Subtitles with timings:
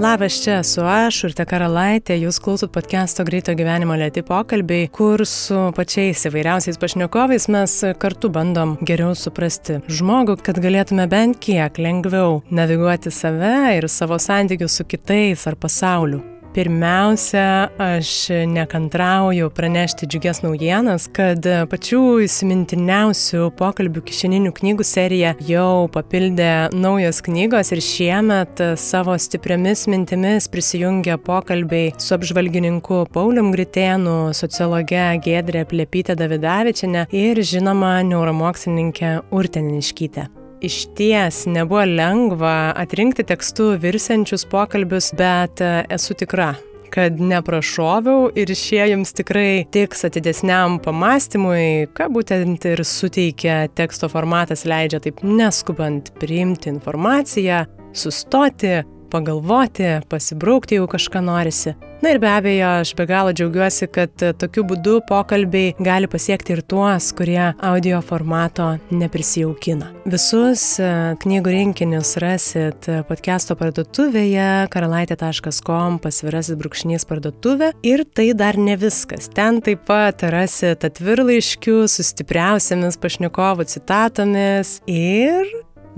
[0.00, 5.66] Labas, čia esu aš, Urte Karalaitė, jūs klausot podcast'o Greito gyvenimo lėti pokalbiai, kur su
[5.76, 13.12] pačiais įvairiausiais pašnekovais mes kartu bandom geriau suprasti žmogų, kad galėtume bent kiek lengviau naviguoti
[13.12, 16.39] save ir savo santykius su kitais ar pasauliu.
[16.54, 26.72] Pirmiausia, aš nekantrauju pranešti džiugias naujienas, kad pačių įsimintiniausių pokalbių kišeninių knygų serija jau papildė
[26.74, 35.62] naujos knygos ir šiemet savo stipriamis mintimis prisijungia pokalbiai su apžvalgininku Paulium Gritėnu, sociologe Gedrė
[35.70, 40.39] Plepytė Davidavičiane ir žinoma neuromokslininkė Urteniškytė.
[40.60, 46.50] Iš ties nebuvo lengva atrinkti tekstų virsiančius pokalbius, bet e, esu tikra,
[46.92, 54.66] kad neprašoviau ir šie jums tikrai tiks atidesniam pamastymui, ką būtent ir suteikia teksto formatas
[54.68, 57.62] leidžia taip neskubant priimti informaciją,
[57.96, 61.76] sustoti, pagalvoti, pasibraukti, jeigu kažką norisi.
[62.00, 66.62] Na ir be abejo, aš be galo džiaugiuosi, kad tokiu būdu pokalbiai gali pasiekti ir
[66.64, 69.90] tuos, kurie audio formato neprisijaukina.
[70.08, 70.88] Visus e,
[71.20, 79.28] knygų rinkinius rasit podcast'o parduotuvėje karalaitė.com pasvirasis brūkšnys parduotuvė ir tai dar ne viskas.
[79.36, 85.44] Ten taip pat rasit atvirlaiškių su stipriausiamis pašnekovų citatomis ir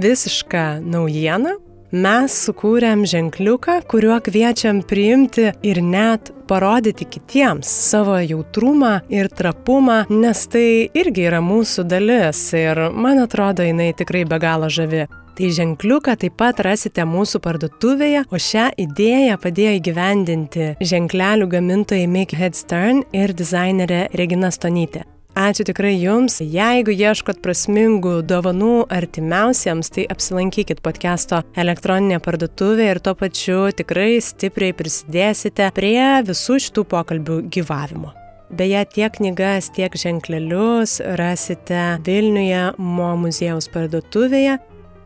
[0.02, 1.60] visišką naujieną
[1.92, 10.46] mes sukūrėm ženkliuką, kuriuo kviečiam priimti ir net parodyti kitiems savo jautrumą ir trapumą, nes
[10.52, 15.06] tai irgi yra mūsų dalis ir man atrodo jinai tikrai be galo žavi.
[15.32, 22.36] Tai ženkliuką taip pat rasite mūsų parduotuvėje, o šią idėją padėjo įgyvendinti ženklelių gamintojai Make
[22.36, 25.06] Head Stern ir dizainerė Regina Stonytė.
[25.32, 26.42] Ačiū tikrai Jums.
[26.44, 34.76] Jeigu ieškot prasmingų dovanų artimiausiems, tai apsilankykit podcast'o elektroninė parduotuvė ir tuo pačiu tikrai stipriai
[34.76, 38.12] prisidėsite prie visų šitų pokalbių gyvavimo.
[38.52, 44.60] Beje, tiek knygas, tiek ženklelius rasite Vilniuje Mo muziejaus parduotuvėje.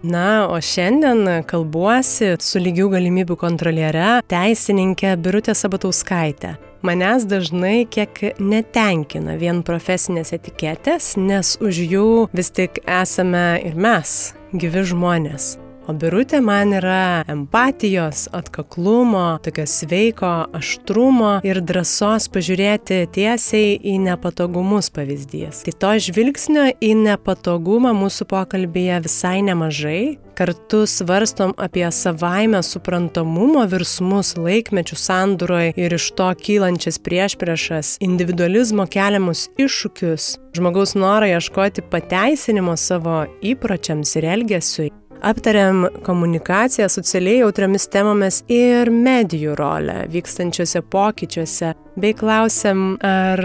[0.07, 9.37] Na, o šiandien kalbuosi su lygių galimybių kontroliere, teisininkė Birutė Sabatauskaitė manęs dažnai kiek netenkina
[9.41, 15.57] vien profesinės etiketės, nes už jų vis tik esame ir mes, gyvi žmonės.
[15.87, 24.91] O birutė man yra empatijos, atkaklumo, tokio sveiko, aštrumo ir drąsos pažiūrėti tiesiai į nepatogumus
[24.91, 25.63] pavyzdys.
[25.69, 34.35] Tai to žvilgsnio į nepatogumą mūsų pokalbėje visai nemažai, kartu svarstom apie savaime suprantamumo virsmus
[34.37, 43.25] laikmečių sandūroje ir iš to kylančias priešpriešas, individualizmo keliamus iššūkius, žmogaus norą ieškoti pateisinimo savo
[43.41, 44.93] įpročiams ir elgesiui.
[45.23, 53.43] Aptariam komunikaciją socialiai jautriamis temomis ir medijų rolę vykstančiuose pokyčiuose, bei klausiam, ar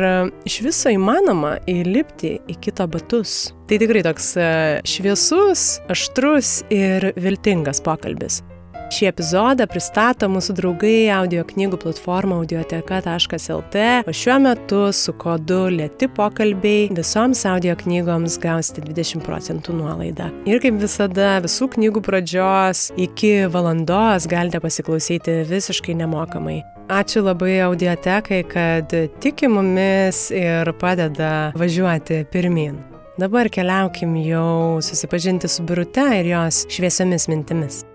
[0.47, 3.53] iš viso įmanoma įlipti į kito batus.
[3.71, 4.47] Tai tikrai toks e,
[4.83, 8.41] šviesus, aštrus ir viltingas pokalbis.
[8.91, 16.09] Šį epizodą pristato mūsų draugai audio knygų platforma audioteka.lt, o šiuo metu su kodu Lieti
[16.11, 20.27] pokalbiai visoms audio knygoms gausite 20 procentų nuolaidą.
[20.43, 26.59] Ir kaip visada, visų knygų pradžios iki valandos galite pasiklausyti visiškai nemokamai.
[26.91, 28.91] Ačiū labai audiotekai, kad
[29.23, 32.81] tiki mumis ir padeda važiuoti pirmin.
[33.21, 37.85] Dabar keliaukim jau susipažinti su Birute ir jos šviesiomis mintimis.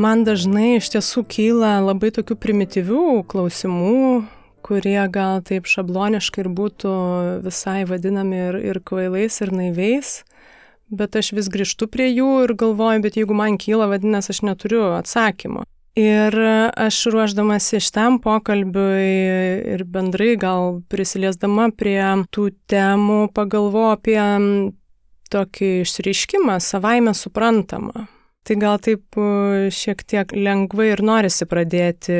[0.00, 3.96] Man dažnai iš tiesų kyla labai tokių primityvių klausimų,
[4.64, 6.92] kurie gal taip šabloniškai ir būtų
[7.44, 10.12] visai vadinami ir, ir kvailais, ir naiviais,
[10.88, 14.86] bet aš vis grįžtu prie jų ir galvoju, bet jeigu man kyla, vadinasi, aš neturiu
[14.96, 15.66] atsakymo.
[16.00, 21.98] Ir aš ruoždamasi šitam pokalbiui ir bendrai gal prisiliesdama prie
[22.32, 24.22] tų temų pagalvoju apie
[25.34, 28.06] tokį išreiškimą savaime suprantamą.
[28.46, 32.16] Tai gal taip e, šiek tiek lengvai ir norisi pradėti.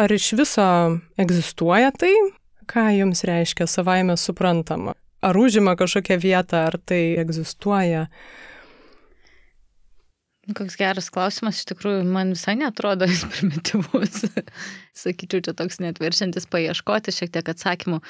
[0.00, 0.66] Ar iš viso
[1.20, 2.12] egzistuoja tai,
[2.70, 4.94] ką jums reiškia savaime suprantama?
[5.20, 8.06] Ar užima kažkokią vietą, ar tai egzistuoja?
[10.56, 14.22] Koks geras klausimas, iš tikrųjų, man visai netrodo jis primityvus.
[14.96, 18.00] Sakyčiau, čia toks netviršintis paieškoti šiek tiek atsakymų.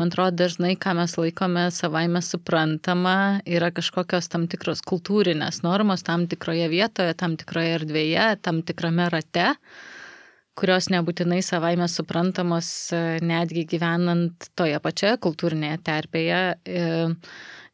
[0.00, 6.26] Man atrodo, dažnai, ką mes laikome savaime suprantama, yra kažkokios tam tikros kultūrinės normos tam
[6.30, 9.54] tikroje vietoje, tam tikroje erdvėje, tam tikrame rate.
[10.58, 12.90] kurios nebūtinai savaime suprantamos
[13.22, 16.40] netgi gyvenant toje pačioje kultūrinėje terpėje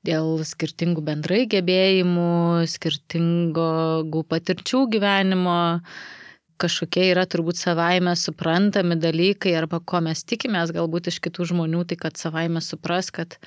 [0.04, 5.60] dėl skirtingų bendrai gebėjimų, skirtingų patirčių gyvenimo,
[6.60, 11.98] kažkokie yra turbūt savaime suprantami dalykai arba ko mes tikimės galbūt iš kitų žmonių, tai
[12.00, 13.38] kad savaime supras, kad,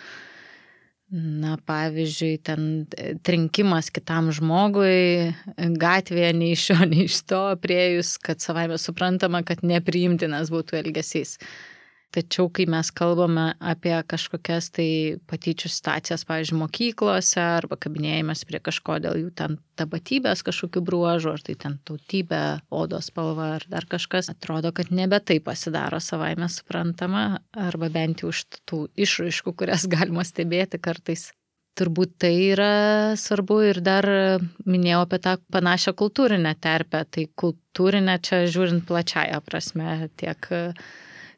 [1.14, 2.68] na, pavyzdžiui, ten
[3.26, 9.64] trinkimas kitam žmogui gatvėje nei iš šio, nei iš to priejus, kad savaime suprantama, kad
[9.64, 11.38] nepriimtinas būtų elgesys.
[12.16, 14.90] Tačiau, kai mes kalbame apie kažkokias tai
[15.28, 21.44] patyčių situacijas, pavyzdžiui, mokyklose arba kabinėjimas prie kažko dėl jų ten tapatybės kažkokių bruožų, ar
[21.44, 27.42] tai ten tautybė, odos spalva ar dar kažkas, atrodo, kad nebe tai pasidaro savaime suprantama,
[27.52, 31.34] arba bent jau iš tų išraiškų, kurias galima stebėti kartais.
[31.78, 34.08] Turbūt tai yra svarbu ir dar
[34.66, 37.04] minėjau apie tą panašią kultūrinę terpę.
[37.06, 40.50] Tai kultūrinę čia žiūrint plačiaja prasme tiek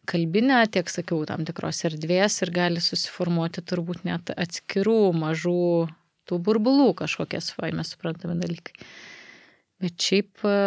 [0.09, 5.61] kalbinę, tiek, sakiau, tam tikros erdvės ir gali susiformuoti turbūt net atskirų mažų
[6.29, 8.75] tų burbulų kažkokie savaime suprantami dalykai.
[9.79, 10.57] Bet šiaip e,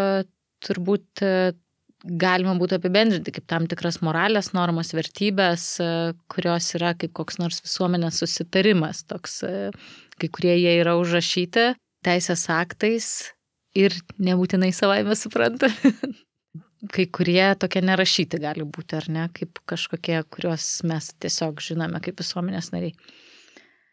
[0.64, 1.52] turbūt e,
[2.02, 5.90] galima būtų apibendrinti kaip tam tikras moralės normas, vertybės, e,
[6.32, 9.42] kurios yra kaip koks nors visuomenės susitarimas, toks,
[10.18, 11.72] kai kurie jie yra užrašyti
[12.02, 13.08] teisės aktais
[13.78, 15.70] ir nebūtinai savaime supranta.
[16.90, 22.18] kai kurie tokie nerašyti gali būti, ar ne, kaip kažkokie, kuriuos mes tiesiog žinome kaip
[22.22, 22.96] visuomenės nariai.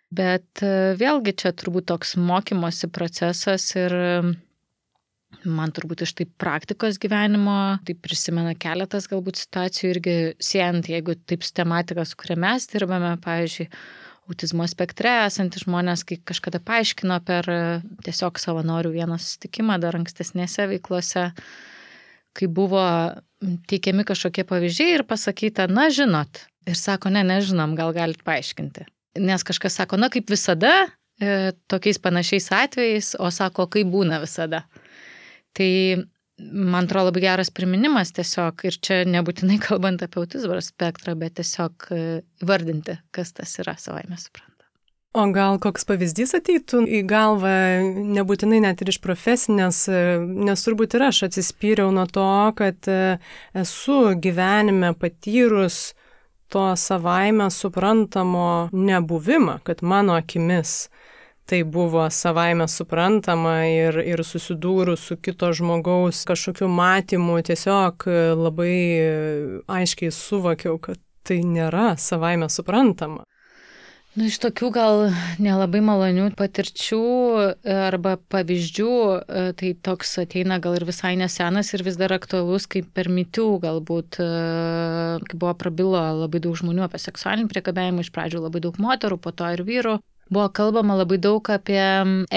[0.10, 4.08] Bet e, vėlgi čia turbūt toks mokymosi procesas ir e,
[5.46, 11.46] man turbūt iš tai praktikos gyvenimo, tai prisimena keletas galbūt situacijų irgi siejant, jeigu taip
[11.46, 13.70] su tematika, su kuria mes dirbame, pavyzdžiui,
[14.30, 17.60] autizmo spektre esantys žmonės, kai kažkada paaiškino per e,
[18.06, 21.30] tiesiog savanorių vieną susitikimą dar ankstesnėse veiklose,
[22.38, 22.84] kai buvo
[23.72, 26.44] teikiami kažkokie pavyzdžiai ir pasakyta, na žinot.
[26.68, 28.86] Ir sako, ne, nežinom, gal galite paaiškinti.
[29.24, 30.74] Nes kažkas sako, na kaip visada,
[31.22, 34.66] e, tokiais panašiais atvejais, o sako, kaip būna visada.
[35.58, 35.70] Tai
[36.40, 41.90] man atrodo labai geras priminimas tiesiog, ir čia nebūtinai kalbant apie autizmo spektrą, bet tiesiog
[41.96, 42.06] e,
[42.46, 44.49] vardinti, kas tas yra savaime suprantama.
[45.18, 47.52] O gal koks pavyzdys ateitų į galvą,
[48.14, 49.88] nebūtinai net ir iš profesinės,
[50.30, 52.26] nes turbūt ir aš atsispyriau nuo to,
[52.60, 53.18] kad e,
[53.58, 55.96] esu gyvenime patyrus
[56.54, 60.92] to savaime suprantamo nebuvimą, kad mano akimis
[61.50, 68.06] tai buvo savaime suprantama ir, ir susidūrus su kito žmogaus kažkokiu matymu tiesiog
[68.38, 68.78] labai
[69.66, 73.26] aiškiai suvokiau, kad tai nėra savaime suprantama.
[74.18, 75.04] Nu, iš tokių gal
[75.38, 77.02] nelabai malonių patirčių
[77.44, 82.66] e, arba pavyzdžių, e, tai toks ateina gal ir visai nesenas ir vis dar aktualus,
[82.66, 84.30] kaip per mitų galbūt, e,
[85.30, 89.30] kai buvo prabilo labai daug žmonių apie seksualinį priekabėjimą, iš pradžių labai daug moterų, po
[89.30, 90.00] to ir vyrų.
[90.30, 91.86] Buvo kalbama labai daug apie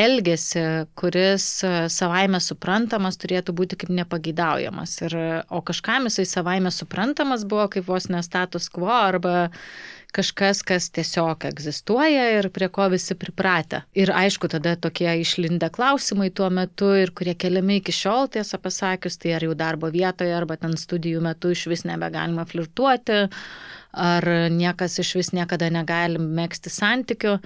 [0.01, 0.63] elgesį,
[0.97, 1.45] kuris
[1.93, 4.95] savaime suprantamas turėtų būti kaip nepageidaujamas.
[5.05, 5.17] Ir,
[5.53, 9.51] o kažkam jisai savaime suprantamas buvo kaip vos nestatus quo arba
[10.13, 13.83] kažkas, kas tiesiog egzistuoja ir prie ko visi pripratę.
[13.99, 19.17] Ir aišku, tada tokie išlindę klausimai tuo metu ir kurie keliami iki šiol, tiesą pasakius,
[19.21, 23.25] tai ar jau darbo vietoje, arba ten studijų metu iš vis nebegalima flirtuoti,
[23.93, 27.39] ar niekas iš vis niekada negali mėgsti santykių.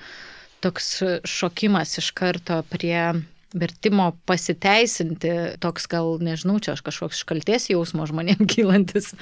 [0.64, 0.92] Toks
[1.28, 3.12] šokimas iš karto prie
[3.56, 5.32] vertimo pasiteisinti,
[5.62, 9.12] toks gal, nežinau, čia aš kažkoks škalties jausmo žmonėm kylantis,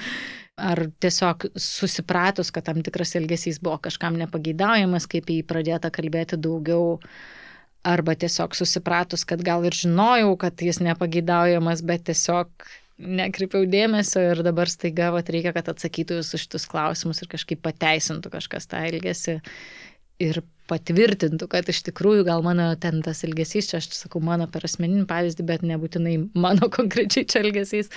[0.55, 6.99] ar tiesiog susipratus, kad tam tikras elgesys buvo kažkam nepageidaujamas, kaip jį pradėta kalbėti daugiau,
[7.85, 12.49] arba tiesiog susipratus, kad gal ir žinojau, kad jis nepageidaujamas, bet tiesiog
[12.95, 18.31] nekreipiau dėmesio ir dabar staiga vat, reikia, kad atsakytų visus šitus klausimus ir kažkaip pateisintų
[18.33, 19.41] kažkas tą elgesį
[20.23, 20.39] ir
[20.71, 25.03] patvirtintų, kad iš tikrųjų gal mano ten tas elgesys, čia aš sakau mano per asmeninį
[25.11, 27.91] pavyzdį, bet nebūtinai mano konkrečiai čia elgesys,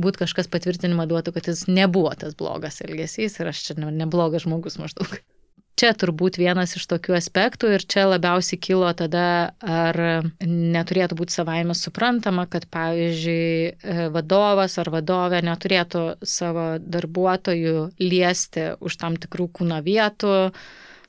[0.00, 4.78] būt kažkas patvirtinimą duotų, kad jis nebuvo tas blogas elgesys ir aš čia neblogas žmogus
[4.80, 5.18] maždaug.
[5.72, 9.96] Čia turbūt vienas iš tokių aspektų ir čia labiausiai kilo tada, ar
[10.44, 19.16] neturėtų būti savaime suprantama, kad pavyzdžiui vadovas ar vadovė neturėtų savo darbuotojų liesti už tam
[19.16, 20.36] tikrų kūno vietų,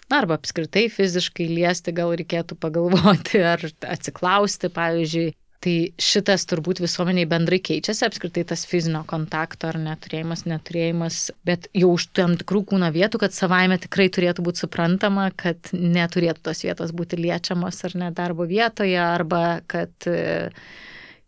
[0.07, 7.27] na, arba apskritai fiziškai liesti gal reikėtų pagalvoti ar atsiklausti, pavyzdžiui, Tai šitas turbūt visuomeniai
[7.29, 12.89] bendrai keičiasi, apskritai tas fizinio kontakto ar neturėjimas, neturėjimas, bet jau už tam tikrų kūno
[12.91, 18.11] vietų, kad savaime tikrai turėtų būti suprantama, kad neturėtų tos vietos būti liečiamos ar ne
[18.11, 20.51] darbo vietoje, arba kad e,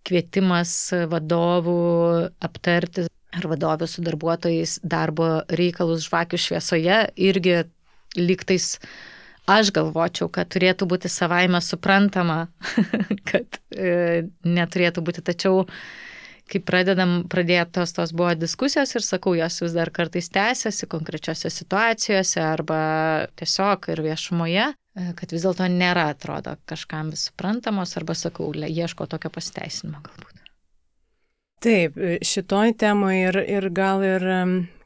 [0.04, 0.76] kvietimas
[1.16, 1.80] vadovų
[2.44, 7.62] aptarti ar vadovių su darbuotojais darbo reikalus žvakių šviesoje irgi
[8.20, 8.74] lygtais
[9.50, 12.46] aš galvočiau, kad turėtų būti savaime suprantama,
[13.30, 15.24] kad e, neturėtų būti.
[15.26, 15.66] Tačiau,
[16.52, 22.42] kai pradedam, pradėtos tos buvo diskusijos ir sakau, jos vis dar kartais tęsiasi konkrečiose situacijose
[22.44, 22.80] arba
[23.40, 29.10] tiesiog ir viešumoje, e, kad vis dėlto nėra, atrodo, kažkam vis suprantamos arba, sakau, ieško
[29.10, 30.42] tokio pasiteisinimo galbūt.
[31.66, 34.26] Taip, šitoj temoje ir, ir gal ir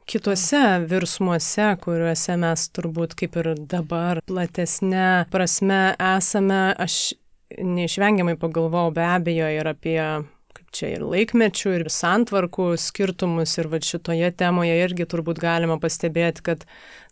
[0.08, 7.14] kituose virsmuose, kuriuose mes turbūt kaip ir dabar platesnė prasme esame, aš
[7.58, 9.98] neišvengiamai pagalvojau be abejo ir apie
[10.70, 16.64] čia ir laikmečių, ir santvarkų skirtumus, ir va šitoje temoje irgi turbūt galima pastebėti, kad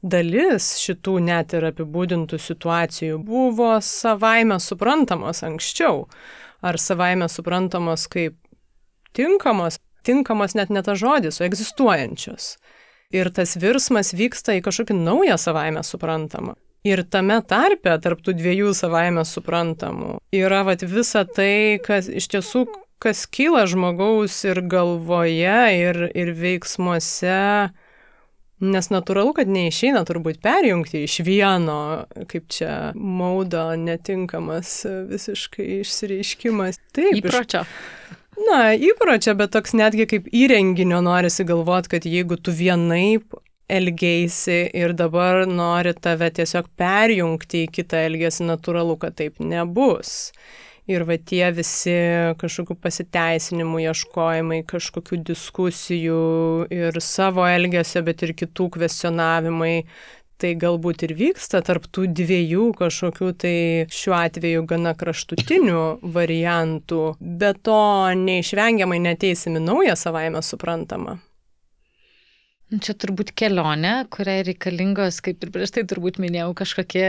[0.02, 6.07] dalis šitų net ir apibūdintų situacijų buvo savaime suprantamos anksčiau,
[6.62, 8.38] ar savaime suprantamos kaip
[9.18, 12.54] tinkamos, tinkamos net ne ta žodis, o egzistuojančios
[13.15, 16.57] ir tas virsmas vyksta į kažkokį naują savaime suprantamą.
[16.87, 22.65] Ir tame tarpe, tarp tų dviejų savaime suprantamų, yra vat, visa tai, kas iš tiesų,
[23.03, 27.41] kas kyla žmogaus ir galvoje, ir, ir veiksmuose,
[28.62, 31.81] nes natūralu, kad neišeina turbūt perjungti iš vieno,
[32.31, 36.81] kaip čia maudo netinkamas visiškai išsireiškimas.
[36.95, 37.21] Taip.
[37.21, 37.67] Įpročio.
[37.67, 43.35] Iš na, įpročio, bet toks netgi kaip įrenginio norisi galvoti, kad jeigu tu vienaip
[43.68, 50.33] elgeisi ir dabar nori tave tiesiog perjungti į kitą elgesį, natūralu, kad taip nebus.
[50.88, 51.92] Ir va tie visi
[52.40, 56.23] kažkokių pasiteisinimų ieškojimai, kažkokių diskusijų
[56.73, 59.75] ir savo elgesio, bet ir kitų kvestionavimai,
[60.40, 63.54] tai galbūt ir vyksta tarp tų dviejų kažkokių tai
[63.92, 65.85] šiuo atveju gana kraštutinių
[66.18, 67.80] variantų, bet to
[68.18, 71.18] neišvengiamai neteisimi naują savaime suprantamą.
[72.68, 77.06] Čia turbūt kelionė, kuriai reikalingos, kaip ir prieš tai turbūt minėjau, kažkokie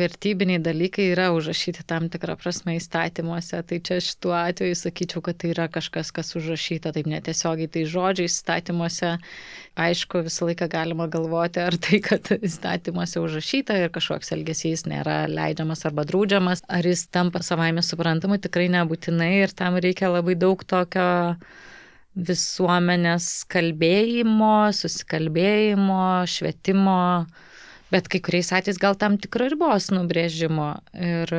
[0.00, 3.60] vertybiniai dalykai yra užrašyti tam tikrą prasme įstatymuose.
[3.68, 8.30] Tai čia šituo atveju sakyčiau, kad tai yra kažkas, kas užrašyta taip netiesiogiai, tai žodžiai
[8.30, 9.10] įstatymuose.
[9.84, 15.84] Aišku, visą laiką galima galvoti, ar tai, kad įstatymuose užrašyta ir kažkoks elgesys nėra leidžiamas
[15.84, 21.10] arba draudžiamas, ar jis tampa savaime suprantamu, tikrai nebūtinai ir tam reikia labai daug tokio
[22.14, 27.26] visuomenės kalbėjimo, susikalbėjimo, švietimo,
[27.94, 30.70] bet kai kuriais atvejais gal tam tikro ribos nubrėžimo.
[30.94, 31.34] Ir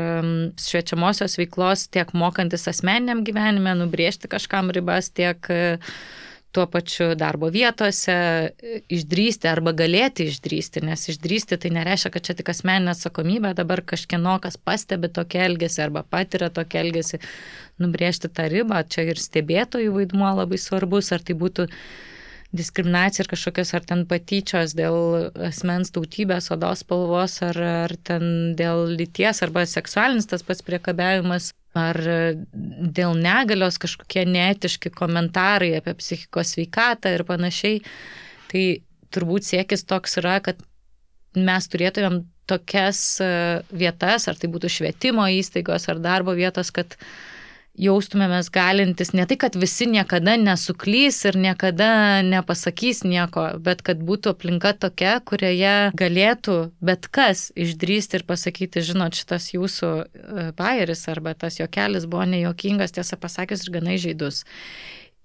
[0.61, 5.39] šviečiamosios veiklos tiek mokantis asmeniniam gyvenime, nubrėžti kažkam ribas, tiek
[6.55, 8.15] tuo pačiu darbo vietose
[8.93, 14.37] išdrysti arba galėti išdrysti, nes išdrysti tai nereiškia, kad čia tik asmeninė atsakomybė, dabar kažkieno
[14.43, 17.21] kas pastebi tokį elgesį arba patiria tokį elgesį,
[17.83, 21.67] nubrėžti tą ribą, čia ir stebėtojų vaidmuo labai svarbus, ar tai būtų
[22.55, 28.87] diskriminacija ir kažkokios ar ten patyčios dėl asmens tautybės, odos spalvos, ar, ar ten dėl
[28.95, 31.99] lyties, arba seksualinis tas pats priekabiavimas ar
[32.53, 37.81] dėl negalios kažkokie neetiški komentarai apie psichikos sveikatą ir panašiai.
[38.51, 38.63] Tai
[39.15, 40.61] turbūt siekis toks yra, kad
[41.35, 43.27] mes turėtumėm tokias e,
[43.73, 47.07] vietas, ar tai būtų švietimo įstaigos ar darbo vietos, kad uh,
[47.79, 54.35] jaustumėmės galintis ne tai, kad visi niekada nesuklys ir niekada nepasakys nieko, bet kad būtų
[54.35, 61.35] aplinka tokia, kurioje galėtų bet kas išdrysti ir pasakyti, žinot, šitas jūsų e, bayeris arba
[61.37, 64.43] tas jokelis buvo nejuokingas, tiesą pasakius, ir gana žaidus.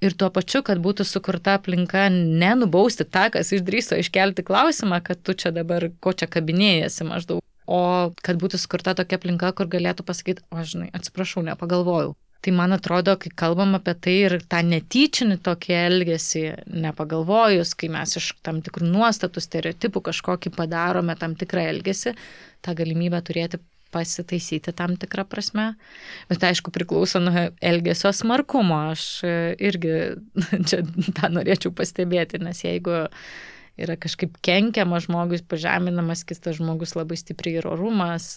[0.01, 5.37] Ir tuo pačiu, kad būtų sukurta aplinka nenubausti tą, kas išdryso iškelti klausimą, kad tu
[5.37, 7.83] čia dabar ko čia kabinėjasi maždaug, o
[8.25, 12.17] kad būtų sukurta tokia aplinka, kur galėtų pasakyti, o žinai, atsiprašau, nepagalvojau.
[12.41, 16.45] Tai man atrodo, kai kalbam apie tai ir tą netyčinį tokį elgesį,
[16.87, 22.15] nepagalvojus, kai mes iš tam tikrų nuostatų, stereotipų kažkokį padarome tam tikrą elgesį,
[22.65, 25.75] tą galimybę turėti pasitaisyti tam tikrą prasme.
[26.31, 28.79] Bet aišku, priklauso nuo elgesio smarkumo.
[28.95, 29.07] Aš
[29.59, 29.95] irgi
[30.69, 30.83] čia
[31.17, 33.05] tą norėčiau pastebėti, nes jeigu
[33.85, 38.29] yra kažkaip kenkiama žmogui, pažeminamas kitas žmogus labai stipriai ir orumas,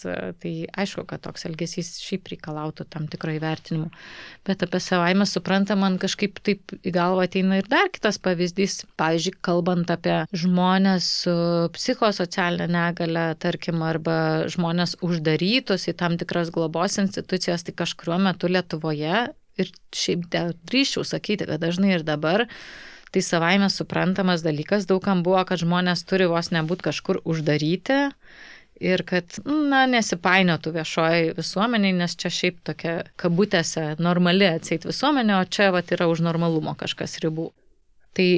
[0.42, 3.90] tai aišku, kad toks elgesys šiaip reikalautų tam tikro įvertinimo.
[4.48, 8.82] Bet apie savaime supranta, man kažkaip taip į galvą ateina ir dar kitas pavyzdys.
[9.00, 11.36] Pavyzdžiui, kalbant apie žmonės su
[11.76, 14.16] psichosocialinė negale, tarkim, arba
[14.52, 19.24] žmonės uždarytus į tam tikras globos institucijas, tai kažkuriuo metu Lietuvoje
[19.60, 22.46] ir šiaip drįščiau sakyti, kad dažnai ir dabar
[23.14, 28.00] tai savaime suprantamas dalykas daugam buvo, kad žmonės turi vos nebūti kažkur uždaryti
[28.82, 35.44] ir kad, na, nesipainiotų viešoji visuomeniai, nes čia šiaip tokia kabutėse normali atseit visuomenė, o
[35.46, 37.52] čia vat yra už normalumo kažkas ribų.
[38.18, 38.28] Tai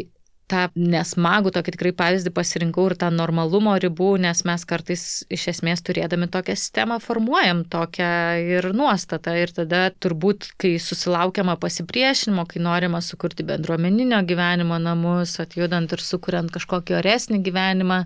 [0.50, 5.82] tą nesmagų, tokį tikrai pavyzdį pasirinkau ir tą normalumo ribų, nes mes kartais iš esmės
[5.86, 8.10] turėdami tokią sistemą formuojam tokią
[8.56, 9.34] ir nuostatą.
[9.42, 16.52] Ir tada turbūt, kai susilaukiama pasipriešinimo, kai norima sukurti bendruomeninio gyvenimo namus, atjudant ir sukuriant
[16.54, 18.04] kažkokį oresnį gyvenimą,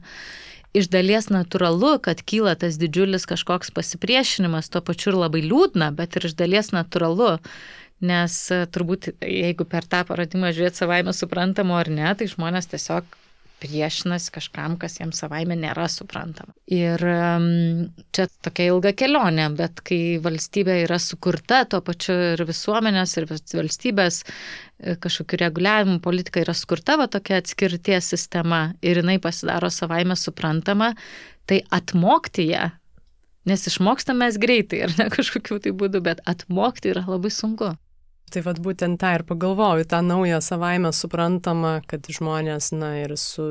[0.76, 6.16] iš dalies natūralu, kad kyla tas didžiulis kažkoks pasipriešinimas, tuo pačiu ir labai liūdna, bet
[6.16, 7.36] ir iš dalies natūralu
[8.04, 13.18] nes e, turbūt jeigu per tą parodimą žiūrėti savaime suprantamo ar ne, tai žmonės tiesiog
[13.60, 16.54] priešinasi kažkam, kas jiems savaime nėra suprantama.
[16.70, 17.02] Ir
[18.14, 24.22] čia tokia ilga kelionė, bet kai valstybė yra sukurta, tuo pačiu ir visuomenės, ir valstybės
[24.24, 30.94] e, kažkokiu reguliavimu politika yra skurta, va tokia atskirties sistema ir jinai pasidaro savaime suprantama,
[31.50, 32.70] tai atmokti ją,
[33.50, 37.74] nes išmokstame mes greitai ir ne kažkokiu tai būdu, bet atmokti yra labai sunku.
[38.30, 43.46] Tai vad būtent tą ir pagalvoju, tą naują savaime suprantamą, kad žmonės, na ir su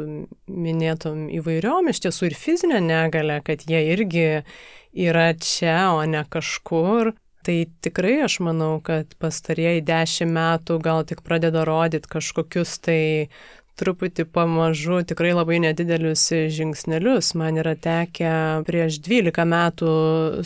[0.48, 4.27] minėtom įvairiom, iš tiesų ir fizinė negalė, kad jie irgi
[4.95, 7.12] yra čia, o ne kažkur.
[7.43, 13.01] Tai tikrai aš manau, kad pastarieji dešimt metų gal tik pradeda rodyti kažkokius tai
[13.79, 17.33] truputį pamažu, tikrai labai nedidelius žingsnelius.
[17.39, 18.31] Man yra tekę
[18.67, 19.93] prieš 12 metų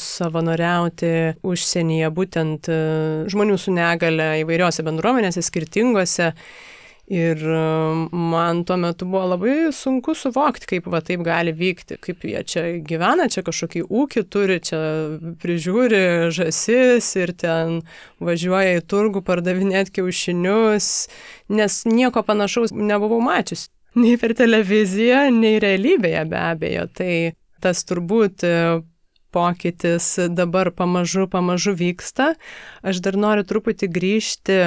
[0.02, 1.13] savanoriauti
[1.46, 2.78] užsienyje būtent e,
[3.34, 6.34] žmonių su negale įvairiose bendruomenėse, skirtingose.
[7.12, 12.24] Ir um, man tuo metu buvo labai sunku suvokti, kaip va taip gali vykti, kaip
[12.24, 14.80] jie čia gyvena, čia kažkokį ūkį turi, čia
[15.44, 17.82] prižiūri žasis ir ten
[18.24, 20.90] važiuoja į turgų pardavinėti kiaušinius,
[21.52, 23.68] nes nieko panašaus nebuvau mačius.
[24.00, 26.88] Nei per televiziją, nei realybėje be abejo.
[26.96, 27.14] Tai
[27.62, 28.48] tas turbūt
[29.34, 32.34] pokytis dabar pamažu, pamažu vyksta.
[32.86, 34.58] Aš dar noriu truputį grįžti,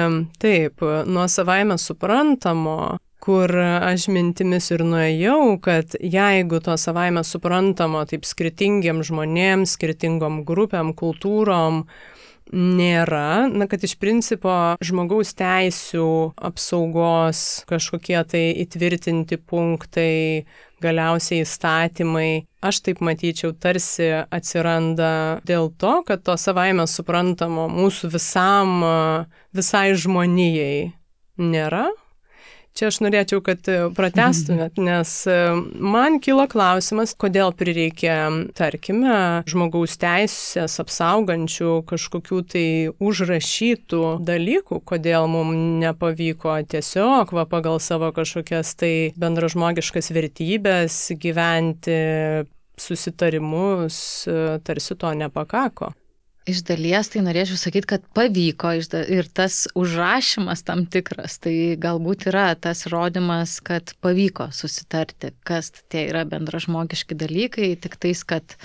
[0.43, 8.27] taip, nuo savaime suprantamo, kur aš mintimis ir nuėjau, kad jeigu to savaime suprantamo taip
[8.27, 11.85] skirtingiem žmonėms, skirtingom grupėm, kultūrom,
[12.53, 16.07] nėra, na, kad iš principo žmogaus teisų
[16.49, 20.45] apsaugos kažkokie tai įtvirtinti punktai,
[20.83, 28.83] galiausiai įstatymai, aš taip matyčiau, tarsi atsiranda dėl to, kad to savaime suprantamo mūsų visam,
[29.57, 30.91] visai žmonijai
[31.41, 31.87] nėra,
[32.77, 35.35] Čia aš norėčiau, kad e, pratestumėt, nes e,
[35.81, 38.17] man kilo klausimas, kodėl prireikė,
[38.57, 39.15] tarkime,
[39.49, 42.67] žmogaus teisės apsaugančių kažkokių tai
[43.01, 51.97] užrašytų dalykų, kodėl mums nepavyko tiesiog va pagal savo kažkokias tai bendražmogiškas vertybės gyventi
[52.77, 55.95] susitarimus, e, tarsi to nepakako.
[56.47, 58.69] Iš dalies tai norėčiau sakyti, kad pavyko
[59.11, 66.05] ir tas užrašymas tam tikras, tai galbūt yra tas rodimas, kad pavyko susitarti, kas tie
[66.07, 68.55] yra bendražmogiški dalykai, tik tais, kad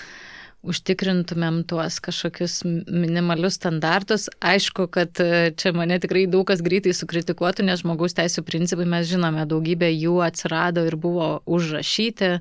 [0.63, 4.29] užtikrintumėm tuos kažkokius minimalius standartus.
[4.39, 9.11] Aišku, kad e, čia mane tikrai daug kas greitai sukritikuotų, nes žmogaus teisų principai mes
[9.11, 12.37] žinome, daugybė jų atsirado ir buvo užrašyti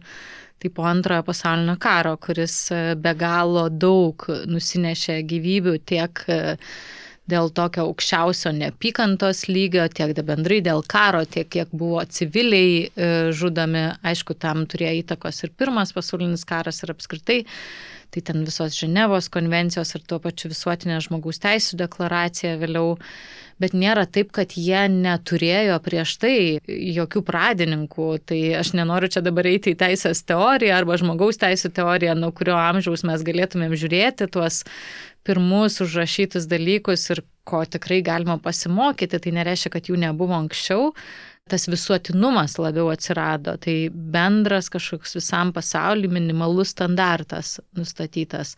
[0.62, 6.42] tai po antrojo pasaulinio karo, kuris e, be galo daug nusinešė gyvybių tiek e,
[7.32, 13.88] dėl tokio aukščiausio neapykantos lygio, tiek bendrai dėl karo, tiek kiek buvo civiliai e, žudomi.
[14.06, 17.40] Aišku, tam turėjo įtakos ir pirmas pasaulinis karas ir apskritai.
[18.12, 22.98] Tai ten visos Ženevos konvencijos ir tuo pačiu visuotinė žmogaus teisų deklaracija vėliau
[23.62, 26.36] bet nėra taip, kad jie neturėjo prieš tai
[26.68, 28.08] jokių pradininkų.
[28.30, 32.58] Tai aš nenoriu čia dabar eiti į teisės teoriją arba žmogaus teisų teoriją, nuo kurio
[32.60, 34.64] amžiaus mes galėtumėm žiūrėti tuos
[35.28, 39.22] pirmus užrašytus dalykus ir ko tikrai galima pasimokyti.
[39.22, 40.92] Tai nereiškia, kad jų nebuvo anksčiau,
[41.50, 43.56] tas visuotinumas labiau atsirado.
[43.62, 48.56] Tai bendras kažkoks visam pasauliu minimalus standartas nustatytas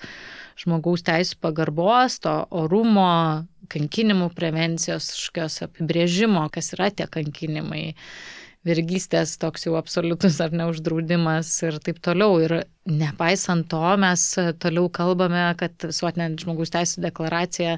[0.60, 7.94] žmogaus teisų pagarbos, to orumo, kankinimų prevencijos, kažkokios apibrėžimo, kas yra tie kankinimai,
[8.68, 12.38] vergystės toks jau absoliutus ar neuždraudimas ir taip toliau.
[12.44, 12.56] Ir
[12.88, 14.24] nepaisant to, mes
[14.64, 17.76] toliau kalbame, kad visuotinė žmogaus teisų deklaracija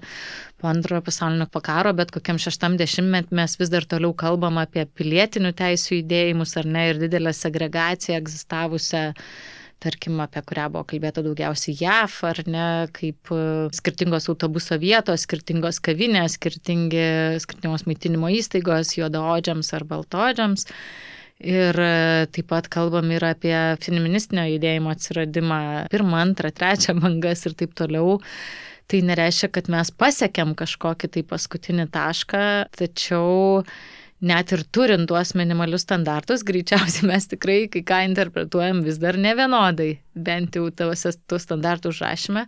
[0.61, 5.53] po antrojo pasaulinio pakaro, bet kokiam šeštam dešimtmet mes vis dar toliau kalbam apie pilietinių
[5.57, 9.05] teisų judėjimus ar ne ir didelę segregaciją egzistavusią
[9.83, 13.41] tarkim, apie kurią buvo kalbėta daugiausiai JAF, ar ne, kaip e,
[13.75, 17.07] skirtingos autobuso vietos, skirtingos kavinės, skirtingi,
[17.43, 20.69] skirtingos maitinimo įstaigos juodaodžiams ar baltodžiams.
[21.43, 25.59] Ir e, taip pat kalbam ir apie feministinio judėjimo atsiradimą
[25.91, 28.21] pirmą, antrą, trečią bangas ir taip toliau.
[28.85, 32.45] Tai nereiškia, kad mes pasiekėm kažkokį tai paskutinį tašką,
[32.77, 33.63] tačiau
[34.25, 39.35] net ir turint tuos minimalius standartus, greičiausiai mes tikrai kai ką interpretuojam vis dar ne
[39.37, 42.45] vienodai, bent jau tavose tų standartų užrašyme.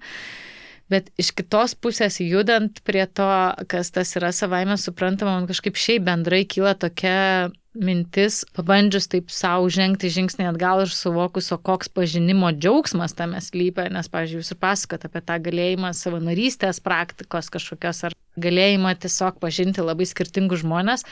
[0.87, 3.27] Bet iš kitos pusės judant prie to,
[3.67, 9.67] kas tas yra savaime suprantama, man kažkaip šiaip bendrai kyla tokia mintis, pabandžius taip savo
[9.73, 14.61] žengti žingsnį atgal ir suvokus, o koks pažinimo džiaugsmas tame slypia, nes, pavyzdžiui, jūs ir
[14.63, 21.05] pasakot apie tą galėjimą savanorystės praktikos kažkokios ar galėjimą tiesiog pažinti labai skirtingus žmonės.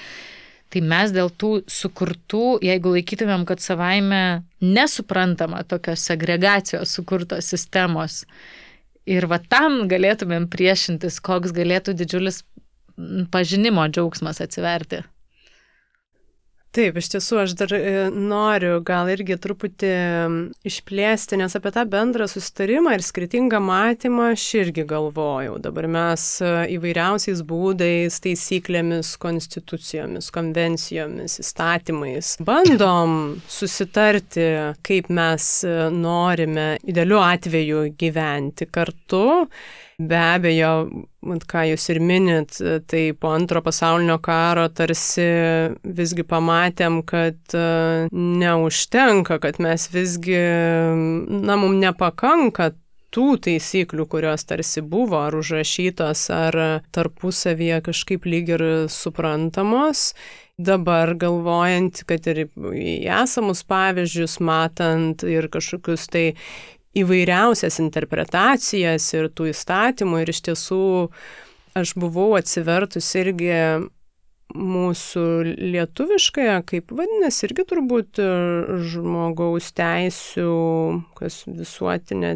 [0.73, 8.23] Tai mes dėl tų sukurtų, jeigu laikytumėm, kad savaime nesuprantama tokios segregacijos sukurtos sistemos
[9.05, 12.41] ir va tam galėtumėm priešintis, koks galėtų didžiulis
[13.31, 15.03] pažinimo džiaugsmas atsiverti.
[16.75, 19.91] Taip, iš tiesų aš dar e, noriu gal irgi truputį
[20.67, 25.55] išplėsti, nes apie tą bendrą sustarimą ir skirtingą matymą aš irgi galvojau.
[25.63, 34.49] Dabar mes e, įvairiausiais būdais, taisyklėmis, konstitucijomis, konvencijomis, įstatymais bandom susitarti,
[34.83, 39.25] kaip mes e, norime idealiu atveju gyventi kartu
[39.95, 40.71] Be abejo,
[41.23, 42.57] ką jūs ir minit,
[42.91, 45.27] tai po antro pasaulinio karo tarsi
[45.87, 47.63] visgi pamatėm, kad e,
[48.11, 50.35] neužtenka, kad mes visgi,
[51.47, 52.73] na, mums nepakanka
[53.15, 56.57] tų taisyklių, kurios tarsi buvo ar užrašytos, ar
[56.95, 60.09] tarpusavyje kažkaip lyg ir suprantamos.
[60.55, 66.25] Dabar galvojant, kad ir į esamus pavyzdžius matant ir kažkokius tai
[66.95, 70.85] įvairiausias interpretacijas ir tų įstatymų ir iš tiesų
[71.75, 73.51] aš buvau atsivertus irgi
[74.55, 75.23] mūsų
[75.73, 78.21] lietuviškąją, kaip vadinasi, irgi turbūt
[78.93, 80.51] žmogaus teisų,
[81.17, 82.35] kas visuotinė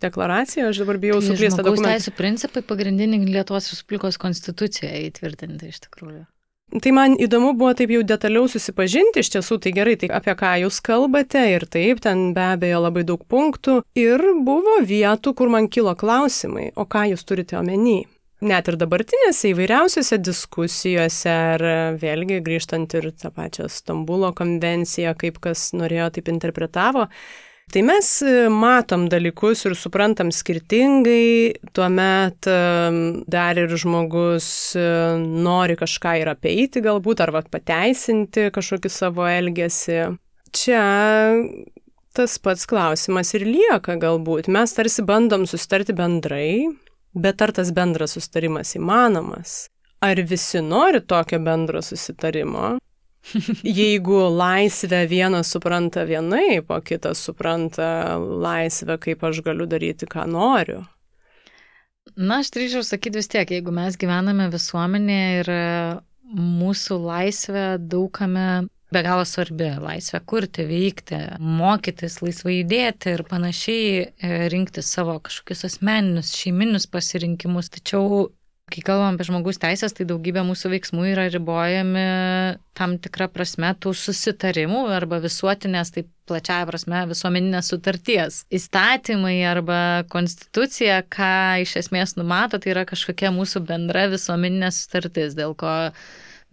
[0.00, 1.58] deklaracija, aš dabar bijau tai suklysti.
[1.58, 6.24] Žmogaus teisų principai pagrindinį Lietuvos Respublikos konstituciją įtvirtinti iš tikrųjų.
[6.70, 10.52] Tai man įdomu buvo taip jau detaliau susipažinti, iš tiesų tai gerai, tai apie ką
[10.62, 13.80] jūs kalbate ir taip, ten be abejo labai daug punktų.
[13.98, 18.04] Ir buvo vietų, kur man kilo klausimai, o ką jūs turite omeny?
[18.40, 21.64] Net ir dabartinėse įvairiausiose diskusijose, ar
[22.00, 27.08] vėlgi grįžtant ir tą pačią Stambulo konvenciją, kaip kas norėjo, taip interpretavo,
[27.70, 32.56] Tai mes e, matom dalykus ir suprantam skirtingai, tuomet e,
[33.30, 34.86] dar ir žmogus e,
[35.46, 40.00] nori kažką ir apeiti galbūt, arba pateisinti kažkokį savo elgesį.
[40.50, 40.82] Čia
[42.18, 44.50] tas pats klausimas ir lieka galbūt.
[44.50, 46.66] Mes tarsi bandom sustarti bendrai,
[47.14, 49.68] bet ar tas bendras sustarimas įmanomas?
[50.02, 52.80] Ar visi nori tokio bendro susitarimo?
[53.80, 60.82] Jeigu laisvę vienas supranta vienaip, o kitas supranta laisvę, kaip aš galiu daryti, ką noriu.
[62.16, 65.50] Na, aš drįčiau sakyti vis tiek, jeigu mes gyvename visuomenėje ir
[66.40, 74.48] mūsų laisvė daugame be galo svarbi- laisvė kurti, veikti, mokytis, laisvai judėti ir panašiai, e,
[74.50, 77.70] rinkti savo kažkokius asmeninius, šeiminius pasirinkimus.
[77.70, 78.30] Tačiau
[78.70, 82.04] Kai kalbam apie žmogus teisės, tai daugybė mūsų veiksmų yra ribojami
[82.78, 88.40] tam tikrą prasme tų susitarimų arba visuotinės, taip plačiaja prasme, visuomeninės sutarties.
[88.54, 89.80] Įstatymai arba
[90.12, 95.74] konstitucija, ką iš esmės numato, tai yra kažkokia mūsų bendra visuomeninė sutartis, dėl ko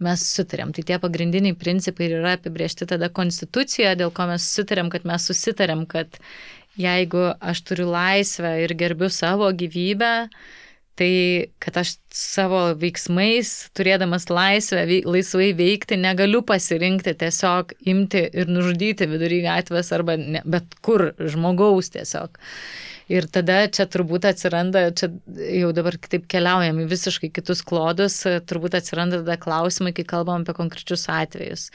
[0.02, 0.74] mes sutarėm.
[0.74, 5.86] Tai tie pagrindiniai principai yra apibriežti tada konstitucijoje, dėl ko mes sutarėm, kad mes susitarėm,
[5.90, 6.18] kad
[6.78, 10.28] jeigu aš turiu laisvę ir gerbiu savo gyvybę,
[10.98, 11.10] Tai,
[11.62, 19.38] kad aš savo veiksmais, turėdamas laisvę, laisvai veikti, negaliu pasirinkti tiesiog imti ir nužudyti vidury
[19.44, 22.40] gatvės arba ne, bet kur žmogaus tiesiog.
[23.14, 25.12] Ir tada čia turbūt atsiranda, čia
[25.60, 28.18] jau dabar kitaip keliaujam į visiškai kitus klodus,
[28.50, 31.68] turbūt atsiranda tada klausimai, kai kalbam apie konkrečius atvejus.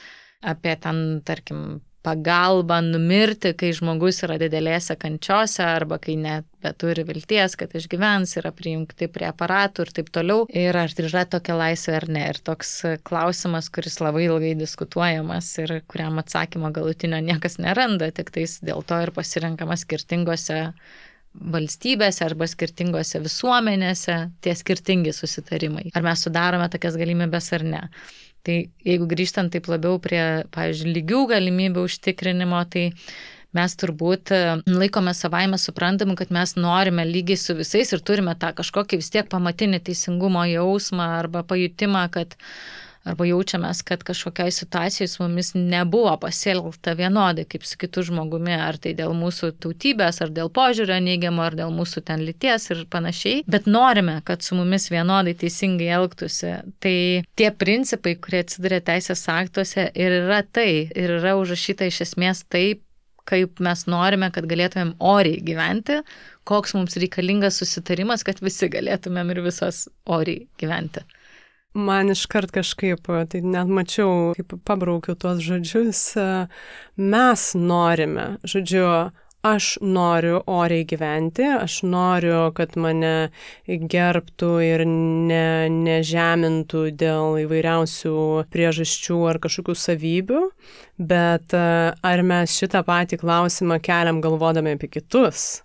[0.44, 7.56] Apie ten, tarkim, pagalbą numirti, kai žmogus yra didelėse kančiose arba kai net beturi vilties,
[7.60, 10.46] kad išgyvens, yra prijungti prie aparatų ir taip toliau.
[10.52, 12.26] Ir ar yra tokia laisvė ar ne.
[12.32, 12.74] Ir toks
[13.08, 19.00] klausimas, kuris labai ilgai diskutuojamas ir kuriam atsakymo galutinio niekas neranda, tik tais dėl to
[19.04, 20.62] ir pasirenkama skirtingose
[21.34, 25.90] valstybėse arba skirtingose visuomenėse tie skirtingi susitarimai.
[25.98, 27.82] Ar mes sudarome tokias galimybės ar ne.
[28.44, 32.90] Tai jeigu grįžtant taip labiau prie, pavyzdžiui, lygių galimybių užtikrinimo, tai
[33.56, 38.52] mes turbūt e, laikome savaime suprantamu, kad mes norime lygiai su visais ir turime tą
[38.58, 42.36] kažkokį vis tiek pamatinį teisingumo jausmą arba pajutimą, kad
[43.08, 48.80] arba jaučiamės, kad kažkokiai situacijai su mumis nebuvo pasielgta vienodai kaip su kitu žmogumi, ar
[48.82, 53.44] tai dėl mūsų tautybės, ar dėl požiūrio neigiamo, ar dėl mūsų ten lyties ir panašiai,
[53.48, 56.56] bet norime, kad su mumis vienodai teisingai elgtųsi.
[56.84, 56.98] Tai
[57.40, 62.84] tie principai, kurie atsiduria teisės aktuose ir yra tai, ir yra užrašyta iš esmės taip,
[63.30, 66.02] kaip mes norime, kad galėtumėm oriai gyventi,
[66.48, 71.06] koks mums reikalingas susitarimas, kad visi galėtumėm ir visos oriai gyventi.
[71.74, 76.04] Man iškart kažkaip, tai net mačiau, kaip pabraukiu tuos žodžius,
[77.02, 78.86] mes norime, žodžiu,
[79.44, 83.32] aš noriu oriai gyventi, aš noriu, kad mane
[83.66, 88.16] gerbtų ir ne, nežemintų dėl įvairiausių
[88.54, 90.46] priežasčių ar kažkokių savybių,
[91.12, 95.64] bet ar mes šitą patį klausimą keliam galvodami apie kitus?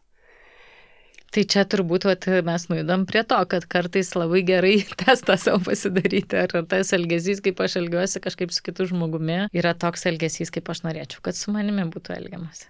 [1.29, 6.41] Tai čia turbūt vat, mes nuėdam prie to, kad kartais labai gerai testą savo pasidaryti,
[6.41, 10.87] ar tas elgesys, kaip aš elgiuosi kažkaip su kitu žmogumi, yra toks elgesys, kaip aš
[10.87, 12.69] norėčiau, kad su manimi būtų elgiamasi.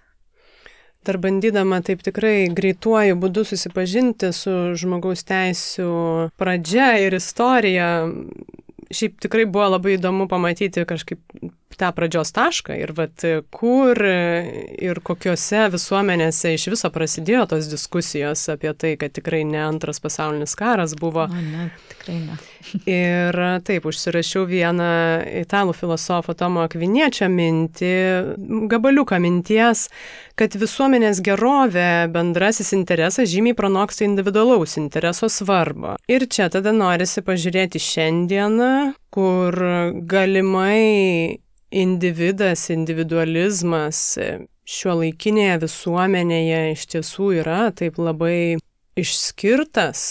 [1.07, 5.91] Dar bandydama taip tikrai greituoju būdu susipažinti su žmogaus teisų
[6.35, 7.87] pradžia ir istorija,
[8.91, 11.21] šiaip tikrai buvo labai įdomu pamatyti kažkaip
[11.77, 18.73] tą pradžios tašką ir vat, kur ir kokiuose visuomenėse iš viso prasidėjo tos diskusijos apie
[18.73, 21.27] tai, kad tikrai ne antras pasaulinis karas buvo.
[21.29, 22.39] O, ne, tikrai ne.
[22.89, 24.89] Ir taip, užsirašiau vieną
[25.41, 27.93] italų filosofo Tomo Akviniečio mintį,
[28.71, 29.87] gabaliuką minties,
[30.39, 35.95] kad visuomenės gerovė, bendrasis interesas žymiai pranoksta individualaus intereso svarbą.
[36.11, 38.73] Ir čia tada norisi pažiūrėti šiandieną,
[39.13, 39.55] kur
[40.09, 41.39] galimai
[41.71, 44.01] individas, individualizmas
[44.69, 48.57] šio laikinėje visuomenėje iš tiesų yra taip labai
[48.99, 50.01] išskirtas,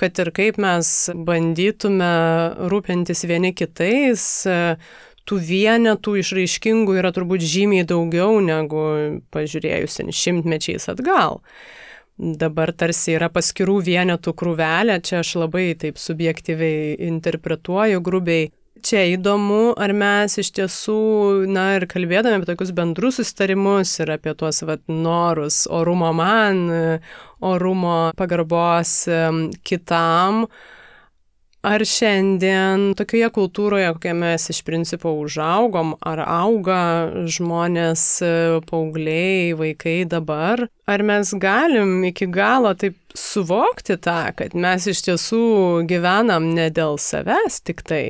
[0.00, 0.92] kad ir kaip mes
[1.28, 2.12] bandytume
[2.70, 4.26] rūpintis vieni kitais,
[5.26, 8.84] tų vienetų išraiškingų yra turbūt žymiai daugiau negu
[9.34, 11.40] pažiūrėjus šimtmečiais atgal.
[12.16, 18.46] Dabar tarsi yra paskirų vienetų krūvelė, čia aš labai taip subjektyviai interpretuoju, grubiai,
[18.86, 21.00] Čia įdomu, ar mes iš tiesų,
[21.50, 26.60] na ir kalbėdami apie tokius bendrus sustarimus ir apie tuos vat, norus orumo man,
[27.42, 28.92] orumo pagarbos
[29.66, 30.44] kitam,
[31.66, 36.78] ar šiandien tokioje kultūroje, kokie mes iš principo užaugom, ar auga
[37.26, 38.06] žmonės,
[38.70, 45.44] paaugliai, vaikai dabar, ar mes galim iki galo taip suvokti tą, kad mes iš tiesų
[45.90, 48.06] gyvenam ne dėl savęs tik tai,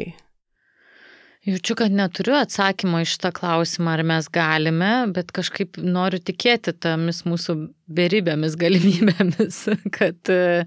[1.46, 7.20] Jaučiu, kad neturiu atsakymo iš tą klausimą, ar mes galime, bet kažkaip noriu tikėti tomis
[7.22, 7.54] mūsų
[7.86, 9.60] beribėmis galimybėmis,
[9.98, 10.64] kad e,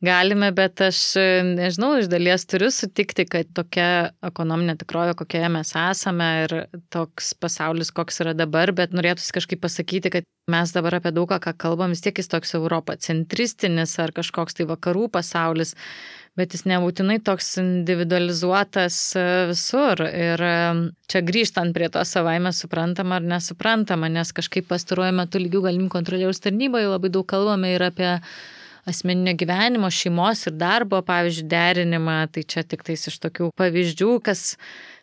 [0.00, 1.02] galime, bet aš
[1.50, 3.90] nežinau, iš dalies turiu sutikti, kad tokia
[4.24, 6.56] ekonominė tikrovė, kokioje mes esame ir
[6.88, 11.52] toks pasaulis, koks yra dabar, bet norėtųsi kažkaip pasakyti, kad mes dabar apie daugą, ką
[11.66, 15.76] kalbam, vis tiek jis toks europacentristinis ar kažkoks tai vakarų pasaulis
[16.38, 20.02] bet jis nebūtinai toks individualizuotas e, visur.
[20.08, 20.56] Ir e,
[21.10, 26.42] čia grįžtant prie to savaime suprantama ar nesuprantama, nes kažkaip pastaruoju metu lygių galimų kontrolieriaus
[26.44, 28.10] tarnyboje labai daug kalbame ir apie
[28.84, 32.18] asmeninio gyvenimo, šeimos ir darbo, pavyzdžiui, derinimą.
[32.34, 34.56] Tai čia tik tais iš tokių pavyzdžių, kas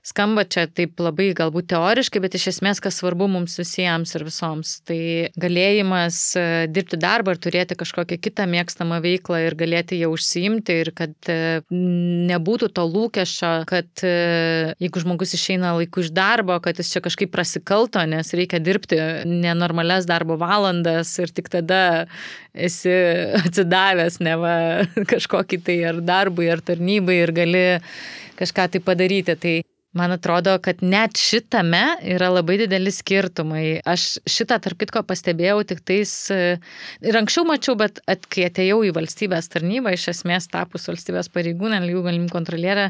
[0.06, 4.74] skamba čia taip labai galbūt teoriškai, bet iš esmės, kas svarbu mums visiems ir visoms,
[4.88, 5.00] tai
[5.40, 10.92] galėjimas e, dirbti darbą ir turėti kažkokią kitą mėgstamą veiklą ir galėti ją užsiimti ir
[10.98, 16.90] kad e, nebūtų to lūkesčio, kad e, jeigu žmogus išeina laiku iš darbo, kad jis
[16.96, 18.98] čia kažkaip prasikalto, nes reikia dirbti
[19.30, 22.08] nenormales darbo valandas ir tik tada
[22.58, 22.98] esi
[23.46, 24.56] atsidavęs neva
[25.14, 27.66] kažkokį tai ar darbui, ar tarnybai ir gali
[28.42, 29.38] kažką tai padaryti.
[29.38, 29.56] Tai
[29.98, 33.82] Man atrodo, kad net šitame yra labai dideli skirtumai.
[33.84, 38.94] Aš šitą, tarp kitko, pastebėjau tik tais ir anksčiau mačiau, bet at, kai atėjau į
[38.96, 42.88] valstybės tarnybą, iš esmės tapus valstybės pareigūnė, lygių galimų kontrolierė,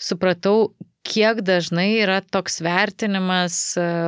[0.00, 0.70] supratau,
[1.08, 3.58] kiek dažnai yra toks vertinimas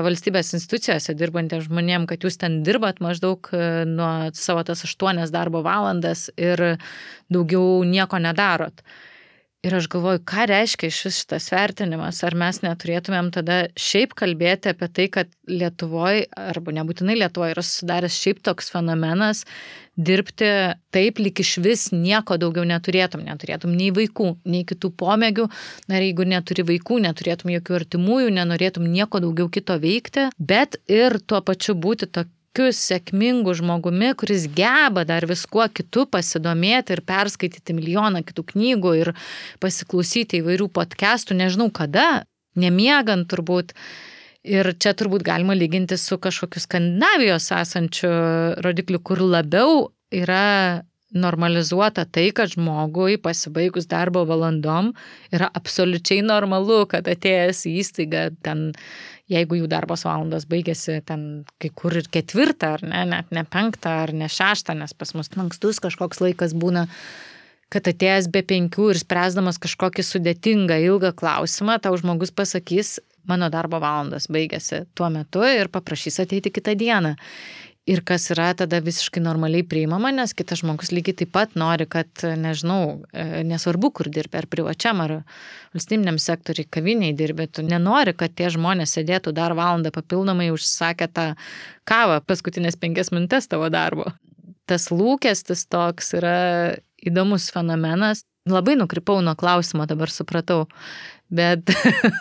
[0.05, 3.53] valstybės institucijose dirbantiems žmonėm, kad jūs ten dirbat maždaug
[3.89, 6.81] nuo savo tas aštuonias darbo valandas ir
[7.29, 8.81] daugiau nieko nedarot.
[9.61, 14.71] Ir aš galvoju, ką reiškia iš vis šitas vertinimas, ar mes neturėtumėm tada šiaip kalbėti
[14.73, 19.45] apie tai, kad Lietuvoje, arba nebūtinai Lietuvoje yra susidaręs šiaip toks fenomenas
[20.01, 20.49] dirbti
[20.97, 25.51] taip, lik iš vis nieko daugiau neturėtum, neturėtum nei vaikų, nei kitų pomėgių,
[25.93, 31.21] na ir jeigu neturi vaikų, neturėtum jokių artimųjų, nenorėtum nieko daugiau kito veikti, bet ir
[31.21, 37.75] tuo pačiu būti to, tokiu sėkmingu žmogumi, kuris geba dar viskuo kitu pasidomėti ir perskaityti
[37.75, 39.13] milijoną kitų knygų ir
[39.61, 42.25] pasiklausyti įvairių podcastų, nežinau kada,
[42.57, 43.73] nemiegant turbūt.
[44.43, 48.11] Ir čia turbūt galima lyginti su kažkokiu Skandinavijos esančiu
[48.65, 50.83] rodikliu, kur labiau yra
[51.13, 54.93] normalizuota tai, kad žmogui pasibaigus darbo valandom
[55.35, 58.71] yra absoliučiai normalu, kad atėjęs į įstaigą ten,
[59.31, 61.27] jeigu jų darbos valandos baigėsi ten
[61.63, 65.31] kai kur ir ketvirtą, ar ne, net ne penktą, ar ne šeštą, nes pas mus
[65.37, 66.89] lankstus kažkoks laikas būna
[67.71, 72.97] kad atėjęs be penkių ir spręsdamas kažkokį sudėtingą, ilgą klausimą, tau žmogus pasakys,
[73.31, 77.15] mano darbo valandas baigėsi tuo metu ir paprašys ateiti kitą dieną.
[77.91, 82.11] Ir kas yra tada visiškai normaliai priimama, nes kitas žmogus lygiai taip pat nori, kad,
[82.39, 85.15] nežinau, e, nesvarbu, kur dirbi, ar privačiam, ar
[85.75, 91.27] valstybiniam sektoriui, kaviniai dirbi, tu nenori, kad tie žmonės sėdėtų dar valandą papildomai užsakę tą
[91.91, 94.13] kavą paskutinės penkias minutės tavo darbo.
[94.71, 96.37] Tas lūkestis toks yra
[97.03, 98.23] įdomus fenomenas.
[98.51, 100.69] Labai nukrypau nuo klausimo, dabar supratau.
[101.31, 101.71] Bet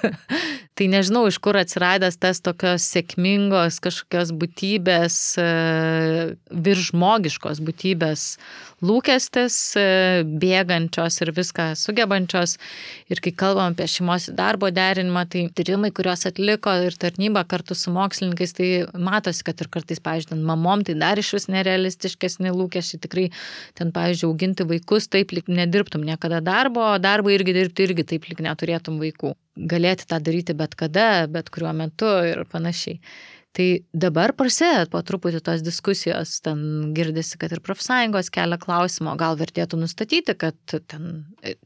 [0.80, 5.48] tai nežinau, iš kur atsiradęs tas tokios sėkmingos kažkokios būtybės, e,
[6.68, 8.24] viržmogiškos būtybės
[8.86, 9.84] lūkestis, e,
[10.24, 12.56] bėgančios ir viską sugebančios.
[13.12, 17.92] Ir kai kalbam apie šeimos darbo derinimą, tai tyrimai, kuriuos atliko ir tarnyba kartu su
[17.92, 23.04] mokslininkais, tai matosi, kad ir kartais, pavyzdžiui, mamom tai dar iš vis nerealistiškesni lūkesčiai.
[23.04, 23.28] Tikrai
[23.76, 28.32] ten, pavyzdžiui, auginti vaikus taip lik nedirbtum niekada darbo, o darbą irgi dirbti irgi taip
[28.32, 29.36] lik neturėtum vaikų
[29.72, 33.00] galėti tą daryti bet kada, bet kuriuo metu ir panašiai.
[33.50, 33.66] Tai
[33.98, 36.60] dabar prasideda po truputį tos diskusijos, ten
[36.94, 41.08] girdisi, kad ir profsąjungos kelia klausimą, gal vertėtų nustatyti, kad ten,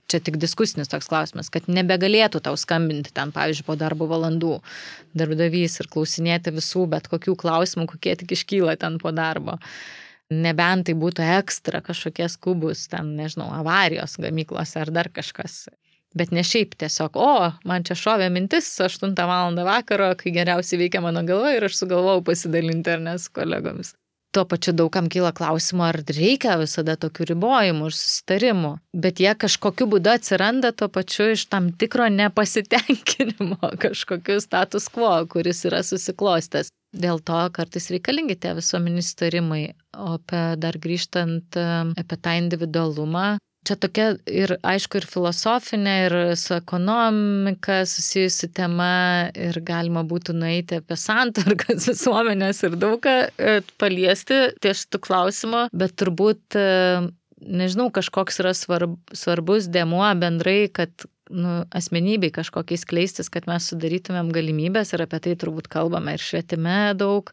[0.08, 4.56] čia tik diskusinis toks klausimas, kad nebegalėtų tau skambinti ten, pavyzdžiui, po darbo valandų
[5.20, 9.60] darbdavys ir klausinėti visų bet kokių klausimų, kokie tik iškyla ten po darbo.
[10.32, 15.66] Nebent tai būtų ekstra kažkokie skubus, ten, nežinau, avarijos gamyklose ar dar kažkas.
[16.14, 19.58] Bet ne šiaip tiesiog, o, man čia šovė mintis 8 val.
[19.66, 23.96] vakaro, kai geriausiai veikia mano galva ir aš sugalvojau pasidalinti ar ne su kolegomis.
[24.34, 28.72] Tuo pačiu daugam kyla klausimų, ar reikia visada tokių ribojimų ir susitarimų.
[29.06, 35.62] Bet jie kažkokiu būdu atsiranda tuo pačiu iš tam tikro nepasitenkinimo kažkokiu status quo, kuris
[35.70, 36.74] yra susiklostęs.
[36.94, 39.64] Dėl to kartais reikalingi tie visuomenys tarimai.
[39.98, 46.56] O apie dar grįžtant apie tą individualumą, čia tokia ir aišku ir filosofinė, ir su
[46.56, 54.46] ekonomika susijusi tema, ir galima būtų nueiti apie santarkas visuomenės ir daug ką e, paliesti
[54.64, 57.02] ties šitų klausimų, bet turbūt, e,
[57.44, 64.32] nežinau, kažkoks yra svarb, svarbus dėmuo bendrai, kad nu, asmenybei kažkokiais kleistis, kad mes sudarytumėm
[64.36, 67.32] galimybės ir apie tai turbūt kalbame ir švietime daug,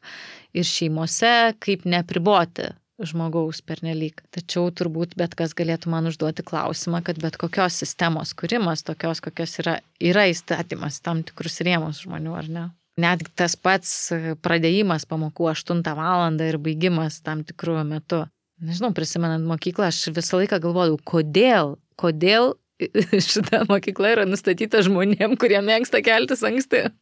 [0.56, 2.70] ir šeimose, kaip nepriboti
[3.06, 4.20] žmogaus pernelyg.
[4.34, 9.56] Tačiau turbūt bet kas galėtų man užduoti klausimą, kad bet kokios sistemos kūrimas, tokios kokios
[9.62, 12.66] yra, yra įstatymas tam tikrus rėmus žmonių, ar ne?
[13.00, 14.12] Net tas pats
[14.44, 16.36] pradėjimas pamokų 8 val.
[16.44, 18.26] ir baigimas tam tikrų metu.
[18.60, 22.54] Nežinau, prisimenant mokyklą, aš visą laiką galvodavau, kodėl, kodėl
[23.30, 26.90] šita mokykla yra nustatyta žmonėm, kurie mėgsta keltis anksti.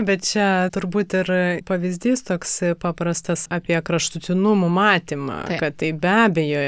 [0.00, 1.30] Bet čia turbūt ir
[1.68, 5.60] pavyzdys toks paprastas apie kraštutinumų matymą, taip.
[5.60, 6.64] kad tai be abejo,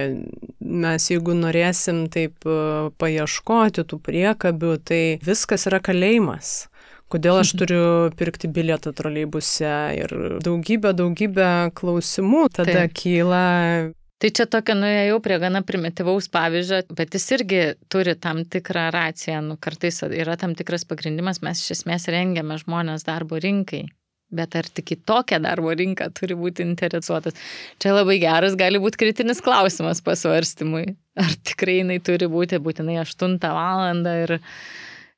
[0.84, 2.60] mes jeigu norėsim taip e,
[3.00, 6.54] paieškoti tų priekabių, tai viskas yra kalėjimas
[7.12, 7.84] kodėl aš turiu
[8.18, 12.96] pirkti bilietą troleibuse ir daugybė, daugybė klausimų tada Taip.
[13.00, 13.44] kyla
[14.22, 19.40] Tai čia tokia nuėjau prie gana primityvaus pavyzdžio, bet jis irgi turi tam tikrą raciją,
[19.44, 23.85] nu, kartais yra tam tikras pagrindimas, mes iš esmės rengiame žmonės darbo rinkai.
[24.35, 27.37] Bet ar tik į tokią darbo rinką turi būti interesuotas?
[27.83, 30.87] Čia labai geras gali būti kritinis klausimas pasvarstymui.
[31.20, 34.38] Ar tikrai jinai turi būti būtinai 8 valandą ir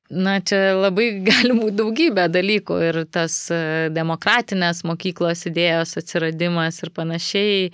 [0.07, 6.93] Na, čia labai gali būti daugybė dalykų ir tas e, demokratinės mokyklos idėjos atsiradimas ir
[6.95, 7.73] panašiai,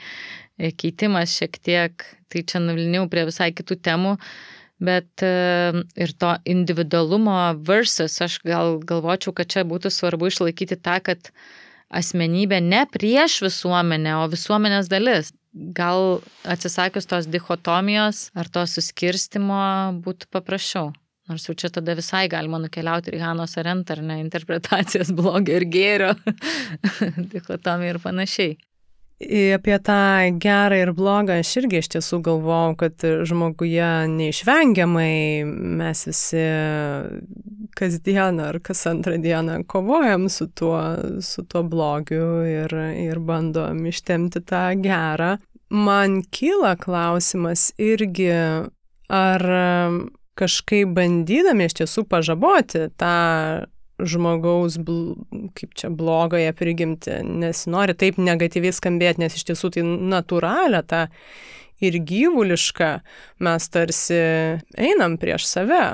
[0.58, 4.16] keitimas šiek tiek, tai čia nuvilniau prie visai kitų temų,
[4.82, 10.98] bet e, ir to individualumo versus, aš gal galvočiau, kad čia būtų svarbu išlaikyti tą,
[11.04, 11.30] kad
[11.92, 15.32] asmenybė ne prieš visuomenę, o visuomenės dalis.
[15.52, 19.60] Gal atsisakius tos dichotomijos ar to suskirstimo
[20.00, 20.94] būtų paprasčiau.
[21.28, 25.68] Nors jau čia tada visai galima nukeliauti ir Hanos Arent ar ne interpretacijas blogio ir
[25.70, 26.14] gėrio,
[27.34, 28.56] dichotomija ir panašiai.
[29.54, 36.46] Apie tą gerą ir blogą aš irgi iš tiesų galvojau, kad žmoguje neišvengiamai mes visi
[37.78, 40.80] kasdieną ar kas antrą dieną kovojam su tuo,
[41.20, 45.36] su tuo blogiu ir, ir bandom ištemti tą gerą.
[45.72, 48.28] Man kyla klausimas irgi,
[49.08, 49.46] ar
[50.36, 53.16] kažkaip bandydami iš tiesų pažaboti tą
[54.08, 55.14] žmogaus, bl
[55.58, 61.06] kaip čia, blogąją prigimti, nes nori taip negatyviai skambėti, nes iš tiesų tai natūralia ta
[61.82, 62.92] ir gyvuliška
[63.42, 64.22] mes tarsi
[64.78, 65.84] einam prieš save.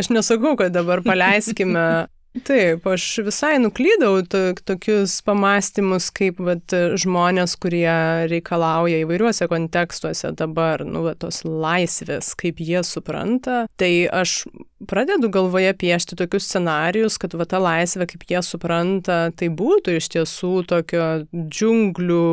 [0.00, 1.86] Aš nesakau, kad dabar paleiskime
[2.32, 4.22] Taip, aš visai nuklydau
[4.64, 7.92] tokius pamastymus, kaip vat, žmonės, kurie
[8.32, 13.66] reikalauja įvairiuose kontekstuose dabar, nu, vat, tos laisvės, kaip jie supranta.
[13.76, 13.92] Tai
[14.22, 14.46] aš
[14.88, 20.08] pradedu galvoje piešti tokius scenarius, kad va ta laisvė, kaip jie supranta, tai būtų iš
[20.16, 22.26] tiesų tokio džiunglių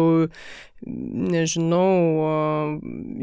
[0.80, 1.90] nežinau,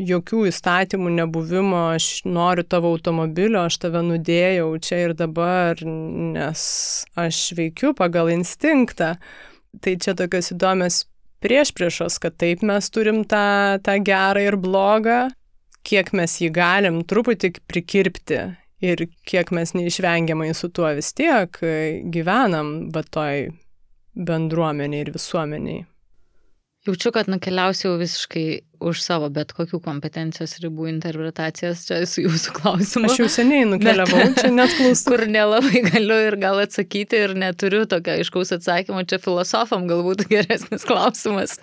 [0.07, 6.61] jokių įstatymų nebuvimo, aš noriu tavo automobilio, aš tave nudėjau čia ir dabar, nes
[7.16, 9.16] aš veikiu pagal instinktą.
[9.81, 11.03] Tai čia tokios įdomios
[11.45, 15.27] prieš priešos, kad taip mes turim tą, tą gerą ir blogą,
[15.87, 18.41] kiek mes jį galim truputį prikirpti
[18.85, 21.61] ir kiek mes neišvengiamai su tuo vis tiek
[22.12, 23.49] gyvenam, bet toj
[24.16, 25.85] bendruomeniai ir visuomeniai.
[26.87, 33.09] Jaučiu, kad nukeliausiu visiškai už savo bet kokių kompetencijos ribų interpretacijas, čia su jūsų klausimu.
[33.09, 35.09] Aš jau seniai nukeliavau, bet, čia net klausau.
[35.11, 40.87] Kur nelabai galiu ir gal atsakyti ir neturiu tokio aiškaus atsakymo, čia filosofam galbūt geresnis
[40.87, 41.57] klausimas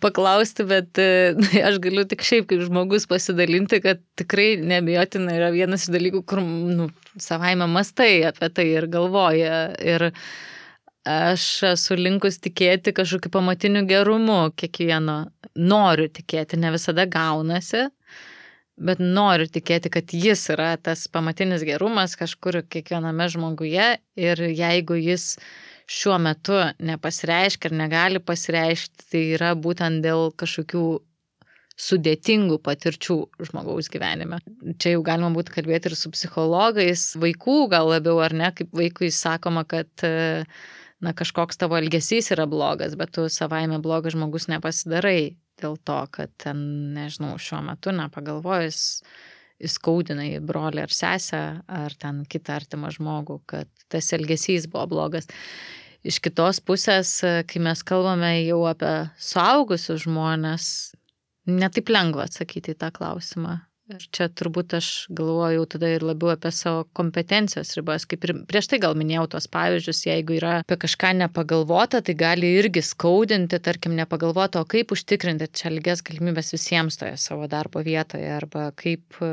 [0.00, 1.02] paklausti, bet
[1.36, 6.24] na, aš galiu tik šiaip kaip žmogus pasidalinti, kad tikrai nebejotinai yra vienas iš dalykų,
[6.24, 6.88] kur nu,
[7.20, 9.66] savaime mastai apie tai ir galvoja.
[9.82, 10.12] Ir,
[11.08, 15.24] aš esu linkus tikėti kažkokiu pamatiniu gerumu kiekvieno.
[15.58, 17.88] Noriu tikėti, ne visada gaunasi,
[18.80, 25.36] bet noriu tikėti, kad jis yra tas pamatinis gerumas kažkur kiekviename žmoguje ir jeigu jis
[25.92, 30.86] šiuo metu nepasireiškia ir negali pasireikšti, tai yra būtent dėl kažkokių
[31.82, 33.16] sudėtingų patirčių
[33.48, 34.38] žmogaus gyvenime.
[34.80, 39.10] Čia jau galima būtų kalbėti ir su psichologais, vaikų gal labiau ar ne, kaip vaikui
[39.12, 40.46] sakoma, kad uh,
[41.02, 46.32] na, kažkoks tavo elgesys yra blogas, bet tu savaime blogas žmogus nepasidarai dėl to, kad
[46.40, 46.62] ten,
[46.94, 49.02] nežinau, šiuo metu nepagalvojus
[49.62, 55.28] įskaudinai brolį ar sesę ar ten kitą artimą žmogų, kad tas elgesys buvo blogas.
[56.02, 60.64] Iš kitos pusės, kai mes kalbame jau apie suaugusius žmonės,
[61.46, 63.60] netaip lengva atsakyti į tą klausimą.
[63.92, 68.70] Ir čia turbūt aš galvojau tada ir labiau apie savo kompetencijos ribas, kaip ir prieš
[68.72, 73.92] tai gal minėjau tos pavyzdžius, jeigu yra apie kažką nepagalvota, tai gali irgi skaudinti, tarkim,
[73.98, 79.28] nepagalvota, o kaip užtikrinti čia lygias galimybės visiems toje savo darbo vietoje, arba kaip e,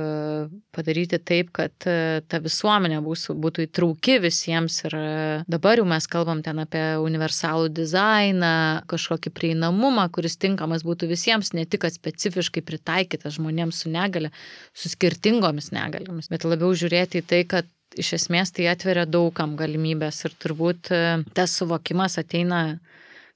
[0.75, 4.81] padaryti taip, kad e, ta visuomenė būsų, būtų įtrauki visiems.
[4.89, 5.07] Ir e,
[5.47, 8.51] dabar jau mes kalbam ten apie universalų dizainą,
[8.91, 14.33] kažkokį prieinamumą, kuris tinkamas būtų visiems, ne tik specifiškai pritaikytas žmonėms su negale
[14.73, 20.23] su skirtingomis negaliomis, bet labiau žiūrėti į tai, kad iš esmės tai atveria daugam galimybės
[20.27, 21.01] ir turbūt e,
[21.35, 22.79] tas suvokimas ateina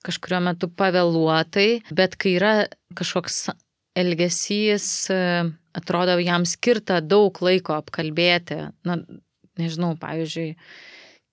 [0.06, 2.54] kažkurio metu pavėluotai, bet kai yra
[2.98, 3.48] kažkoks
[3.98, 5.20] elgesys, e,
[5.78, 9.00] atrodo, jam skirta daug laiko apkalbėti, na,
[9.60, 10.52] nežinau, pavyzdžiui,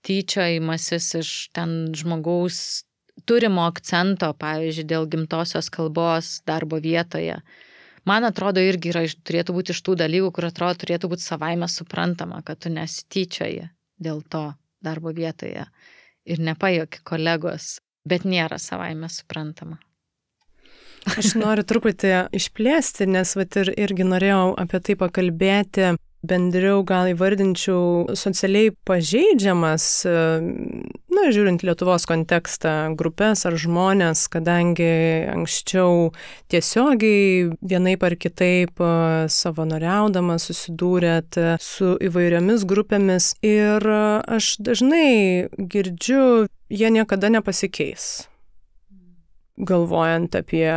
[0.06, 2.86] tyčiojimasis iš ten žmogaus
[3.28, 7.40] turimo akcento, pavyzdžiui, dėl gimtosios kalbos darbo vietoje
[8.08, 12.42] man atrodo irgi yra, turėtų būti iš tų dalykų, kur atrodo turėtų būti savaime suprantama,
[12.46, 13.68] kad tu nesityčioji
[14.00, 14.46] dėl to
[14.84, 15.66] darbo vietoje
[16.24, 17.78] ir nepajoki kolegos,
[18.08, 19.80] bet nėra savaime suprantama.
[21.08, 25.94] Aš noriu truputį išplėsti, nes vat ir, irgi norėjau apie tai pakalbėti
[26.26, 30.14] bendriau gal įvardinčiau socialiai pažeidžiamas, e,
[31.10, 34.90] na, žiūrint Lietuvos kontekstą, grupės ar žmonės, kadangi
[35.32, 36.10] anksčiau
[36.52, 38.92] tiesiogiai vienaip ar kitaip e,
[39.32, 48.26] savanoriaudama susidūrėt su įvairiomis grupėmis ir aš dažnai girdžiu, jie niekada nepasikeis.
[49.60, 50.68] Galvojant apie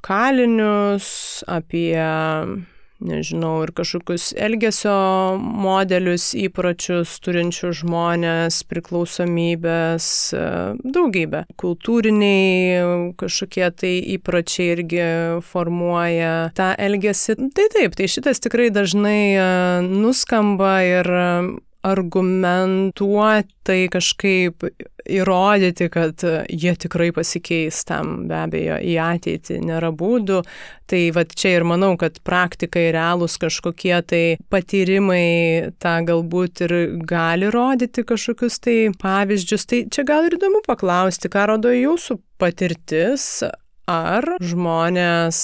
[0.00, 1.96] kalinius, apie
[3.04, 4.94] nežinau, ir kažkokius elgesio
[5.40, 10.44] modelius, įpročius turinčius žmonės, priklausomybės, e,
[10.96, 11.44] daugybė.
[11.60, 15.08] Kultūriniai kažkokie tai įpročiai irgi
[15.46, 17.38] formuoja tą elgesį.
[17.56, 19.50] Tai taip, tai šitas tikrai dažnai e,
[19.88, 21.12] nuskamba ir
[21.86, 24.66] argumentuotai kažkaip
[25.10, 26.22] įrodyti, kad
[26.52, 30.42] jie tikrai pasikeis tam be abejo į ateitį nėra būdų.
[30.90, 36.76] Tai va čia ir manau, kad praktikai realūs kažkokie tai patyrimai tą galbūt ir
[37.08, 39.66] gali rodyti kažkokius tai pavyzdžius.
[39.70, 43.24] Tai čia gal ir įdomu paklausti, ką rodo jūsų patirtis,
[43.88, 45.40] ar žmonės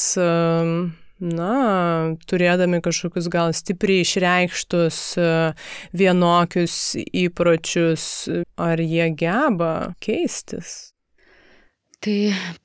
[1.20, 5.30] na, turėdami kažkokius gal stipriai išreikštus e,
[5.96, 6.76] vienokius
[7.24, 8.04] įpročius,
[8.60, 9.72] ar jie geba
[10.04, 10.92] keistis?
[12.04, 12.12] Tai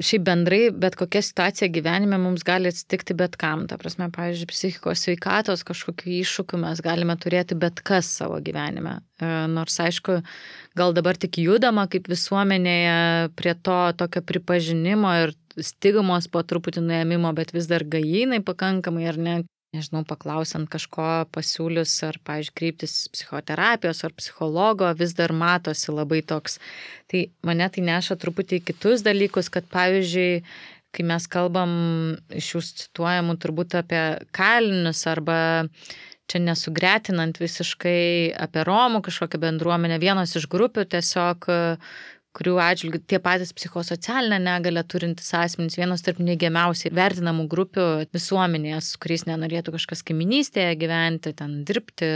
[0.04, 3.64] šiaip bendrai, bet kokia situacija gyvenime mums gali atsitikti bet kam.
[3.70, 9.00] Ta prasme, pavyzdžiui, psichikos sveikatos kažkokiu iššūkiu mes galime turėti bet kas savo gyvenime.
[9.18, 10.20] E, nors, aišku,
[10.78, 17.32] gal dabar tik judama kaip visuomenėje prie to tokio pripažinimo ir stigmos po truputį nuėmimo,
[17.38, 19.36] bet vis dar gajinai pakankamai ar ne,
[19.76, 26.60] nežinau, paklausant kažko pasiūlius ar, pavyzdžiui, kreiptis psichoterapijos ar psichologo, vis dar matosi labai toks.
[27.12, 30.44] Tai mane tai neša truputį kitus dalykus, kad, pavyzdžiui,
[30.92, 31.74] kai mes kalbam
[32.36, 34.04] iš jūs cituojamų turbūt apie
[34.36, 35.38] kalinius arba
[36.32, 41.48] čia nesugretinant visiškai apie Romų kažkokią bendruomenę, vienos iš grupių tiesiog
[42.38, 49.02] kurių atžvilgių tie patys psichosocialinę negalę turintys asmenys, vienos tarp neigiamiausiai vertinamų grupių visuomenėje, su
[49.04, 52.10] kuriais nenorėtų kažkas kaiminystėje gyventi, ten dirbti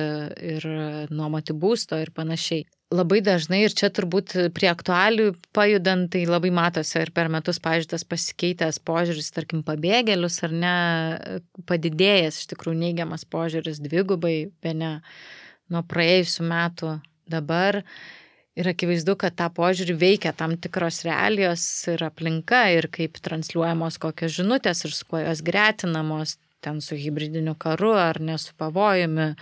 [0.55, 0.70] ir
[1.11, 2.63] nuomoti būsto ir panašiai.
[2.95, 7.91] Labai dažnai ir čia turbūt prie aktualių pajudant, tai labai matosi ir per metus, pažiūrėjau,
[7.95, 10.76] tas pasikeitęs požiūris, tarkim, pabėgėlius ar ne,
[11.68, 14.91] padidėjęs iš tikrųjų neigiamas požiūris dvigubai, be ne,
[15.74, 16.99] nuo praėjusių metų
[17.34, 17.82] dabar
[18.56, 24.38] Ir akivaizdu, kad tą požiūrį veikia tam tikros realijos ir aplinka ir kaip transliuojamos kokios
[24.38, 29.34] žinutės ir su kuo jos gretinamos, ten su hybridiniu karu ar ne su pavojumi,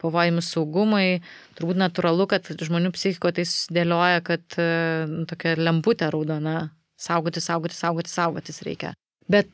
[0.00, 1.20] pavojimi saugumui.
[1.58, 4.60] Turbūt natūralu, kad žmonių psichiko tai susidėlioja, kad
[5.10, 6.70] nu, tokia lemputė raudona.
[7.00, 8.94] Saugoti, saugoti, saugoti, saugotis reikia.
[9.30, 9.48] Bet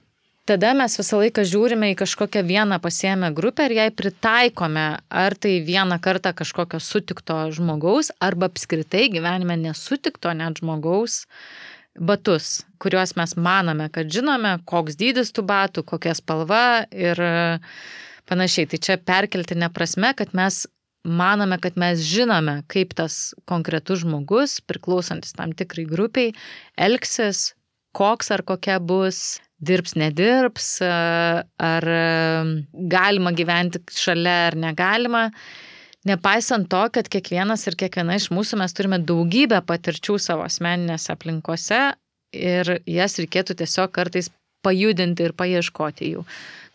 [0.47, 5.59] tada mes visą laiką žiūrime į kažkokią vieną pasiemę grupę ir jai pritaikome, ar tai
[5.67, 11.25] vieną kartą kažkokio sutikto žmogaus, arba apskritai gyvenime nesutikto net žmogaus
[11.97, 17.21] batus, kuriuos mes manome, kad žinome, koks dydis tų batų, kokia spalva ir
[18.29, 18.69] panašiai.
[18.71, 20.67] Tai čia perkeltinė prasme, kad mes
[21.07, 26.35] manome, kad mes žinome, kaip tas konkretus žmogus, priklausantis tam tikrai grupiai,
[26.77, 27.55] elgsis,
[27.97, 31.87] koks ar kokia bus dirbs, nedirbs, ar
[32.73, 35.29] galima gyventi šalia ar negalima.
[36.07, 41.81] Nepaisant to, kad kiekvienas ir kiekviena iš mūsų mes turime daugybę patirčių savo asmeninėse aplinkose
[42.37, 44.31] ir jas reikėtų tiesiog kartais
[44.67, 46.23] pajudinti ir paieškoti jų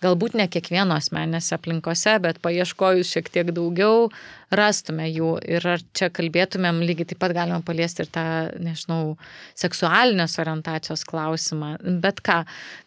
[0.02, 4.10] galbūt ne kiekvieno asmenėse aplinkose, bet paieškojus šiek tiek daugiau,
[4.56, 5.34] rastume jų.
[5.47, 8.24] Ir ar čia kalbėtumėm lygiai taip pat galima paliesti ir tą,
[8.62, 9.16] nežinau,
[9.60, 11.74] seksualinės orientacijos klausimą.
[12.04, 12.41] Bet ką,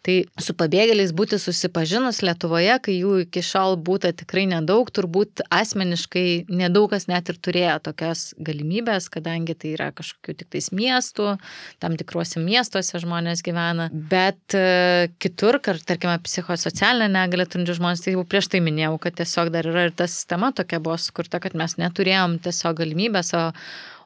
[0.05, 6.45] tai su pabėgėliais būti susipažinus Lietuvoje, kai jų iki šiol būta tikrai nedaug, turbūt asmeniškai
[6.49, 11.35] nedaug kas net ir turėjo tokias galimybės, kadangi tai yra kažkokių tik tais miestų,
[11.83, 13.89] tam tikruose miestuose žmonės gyvena.
[13.91, 19.15] Bet e, kitur, tarkime, psichosocialinė socialinę negalę turinčių žmonės, tai jau prieš tai minėjau, kad
[19.17, 23.45] tiesiog dar yra ir ta sistema tokia buvo sukurta, kad mes neturėjom tiesiog galimybės, o,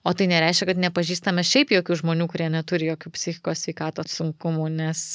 [0.03, 5.05] o tai nereiškia, kad nepažįstame šiaip jokių žmonių, kurie neturi jokių psichikos sveikatos sunkumų, nes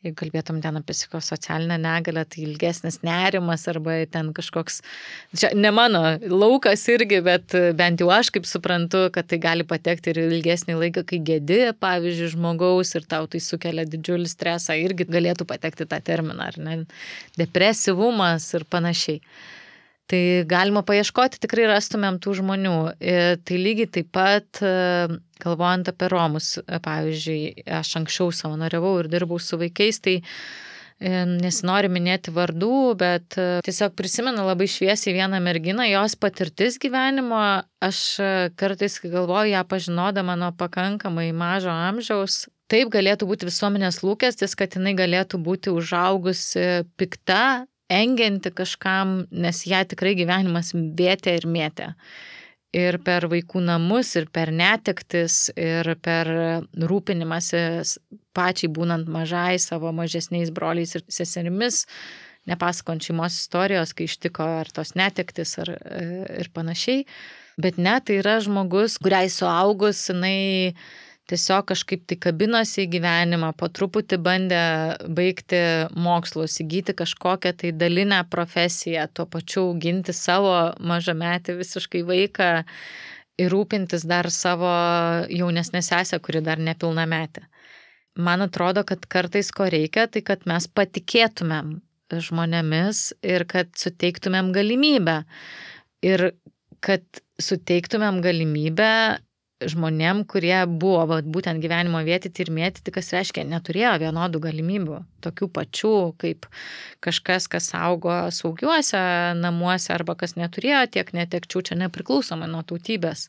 [0.00, 4.78] Jeigu kalbėtum ten apie psichosocialinę negalę, tai ilgesnis nerimas arba ten kažkoks,
[5.36, 10.14] čia ne mano laukas irgi, bet bent jau aš kaip suprantu, kad tai gali patekti
[10.14, 15.44] ir ilgesnį laiką, kai gėdi, pavyzdžiui, žmogaus ir tau tai sukelia didžiulį stresą, irgi galėtų
[15.52, 16.78] patekti tą terminą, ar ne,
[17.36, 19.20] depresyvumas ir panašiai.
[20.10, 22.78] Tai galima paieškoti, tikrai rastumėm tų žmonių.
[22.98, 29.10] Ir tai lygiai taip pat, e, galvojant apie Romus, e, pavyzdžiui, aš anksčiau savanoriavau ir
[29.12, 35.86] dirbau su vaikais, tai e, nesinori minėti vardų, bet tiesiog prisimenu labai šviesiai vieną merginą,
[35.86, 38.02] jos patirtis gyvenimo, aš
[38.58, 42.48] kartais galvoju ją pažinodama nuo pakankamai mažo amžiaus.
[42.70, 49.82] Taip galėtų būti visuomenės lūkestis, kad jinai galėtų būti užaugusi pikta, engianti kažkam, nes ją
[49.90, 51.90] tikrai gyvenimas vėtė ir mėtė.
[52.76, 56.28] Ir per vaikų namus, ir per netektis, ir per
[56.78, 57.62] rūpinimąsi
[58.36, 61.82] pačiai būnant mažai savo mažesniais broliais ir seserimis,
[62.46, 65.74] nepasakant šeimos istorijos, kai ištiko ar tos netektis ar,
[66.38, 67.04] ir panašiai.
[67.60, 70.72] Bet ne, tai yra žmogus, kuriai suaugus, jinai
[71.30, 74.62] tiesiog kažkaip tai kabinosi į gyvenimą, po truputį bandė
[75.16, 75.60] baigti
[75.94, 80.54] mokslus, įgyti kažkokią tai dalinę profesiją, tuo pačiu auginti savo
[80.92, 82.50] mažametį visiškai vaiką
[83.40, 84.70] ir rūpintis dar savo
[85.30, 87.46] jaunesnę sesę, kuri dar nepilna metė.
[88.18, 91.78] Man atrodo, kad kartais ko reikia, tai kad mes patikėtumėm
[92.10, 95.20] žmonėmis ir kad suteiktumėm galimybę.
[96.02, 96.32] Ir
[96.82, 97.04] kad
[97.40, 99.20] suteiktumėm galimybę
[99.60, 105.48] žmonėm, kurie buvo va, būtent gyvenimo vietyti ir mėtyti, kas reiškia, neturėjo vienodų galimybių, tokių
[105.56, 106.46] pačių kaip
[107.04, 109.02] kažkas, kas augo saugiuose
[109.40, 113.28] namuose arba kas neturėjo tiek netekčių, čia nepriklausomai nuo tautybės.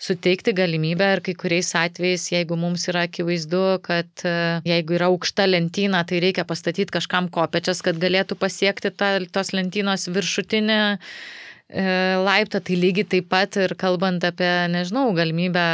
[0.00, 4.32] Suteikti galimybę ir kai kuriais atvejais, jeigu mums yra akivaizdu, kad e,
[4.64, 10.08] jeigu yra aukšta lentyna, tai reikia pastatyti kažkam kopečias, kad galėtų pasiekti ta, tos lentynos
[10.08, 10.88] viršutinį E,
[11.70, 15.64] laiptą, tai lygiai taip pat ir kalbant apie, nežinau, galimybę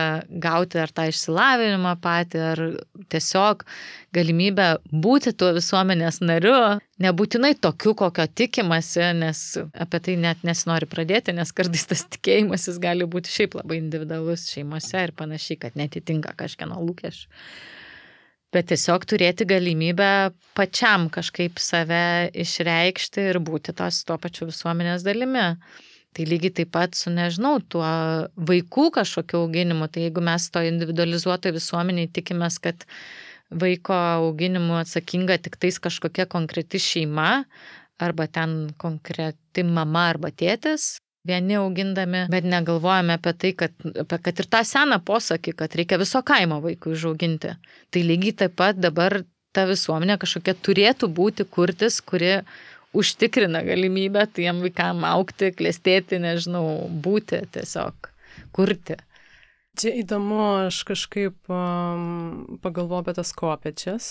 [0.42, 2.62] gauti ar tą išsilavinimą patį, ar
[3.12, 3.64] tiesiog
[4.16, 6.56] galimybę būti tuo visuomenės nariu,
[7.00, 9.40] nebūtinai tokiu, kokio tikimasi, nes
[9.72, 14.50] apie tai net nesinori pradėti, nes kartais tas tikėjimas jis gali būti šiaip labai individualus
[14.52, 17.32] šeimose ir panašiai, kad netitinka kažkieno lūkesčių
[18.56, 20.10] bet tiesiog turėti galimybę
[20.56, 25.48] pačiam kažkaip save išreikšti ir būti tos tuo pačiu visuomenės dalimi.
[26.16, 27.84] Tai lygiai taip pat su, nežinau, tuo
[28.48, 32.86] vaikų kažkokiu auginimu, tai jeigu mes to individualizuoto visuomeniai tikimės, kad
[33.52, 37.44] vaiko auginimu atsakinga tik tais kažkokia konkreti šeima,
[38.00, 40.96] arba ten konkreti mama arba tėtis,
[41.26, 45.98] vieni augindami, bet negalvojame apie tai, kad, apie, kad ir tą seną posakį, kad reikia
[46.00, 47.56] viso kaimo vaikų užauginti.
[47.90, 49.20] Tai lygiai taip pat dabar
[49.56, 52.38] ta visuomenė kažkokia turėtų būti kurtis, kuri
[52.96, 58.10] užtikrina galimybę tiem vaikam aukti, klėstėti, nežinau, būti tiesiog,
[58.56, 58.98] kurti.
[59.76, 64.06] Čia įdomu, aš kažkaip um, pagalvoju apie tas kopečias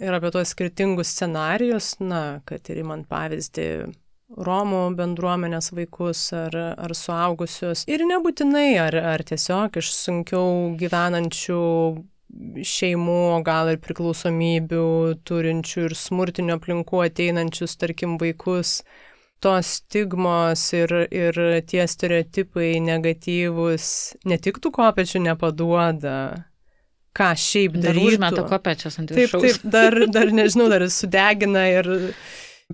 [0.00, 3.70] ir apie tos skirtingus scenarius, na, kad ir man pavyzdį
[4.28, 7.86] Romų bendruomenės vaikus ar, ar suaugusius.
[7.88, 11.60] Ir nebūtinai, ar, ar tiesiog iš sunkiau gyvenančių
[12.28, 14.86] šeimų, o gal ir priklausomybių
[15.28, 18.82] turinčių ir smurtinių aplinkų ateinančius, tarkim, vaikus.
[19.38, 21.36] Tos stigmos ir, ir
[21.70, 23.84] tie stereotipai negatyvus
[24.26, 26.16] ne tik tų kopečių nepaduoda,
[27.14, 28.02] ką šiaip darytų.
[28.02, 29.44] Dar užmeta kopečias ant viršaus.
[29.44, 31.90] Taip, taip, dar, dar nežinau, dar sudegina ir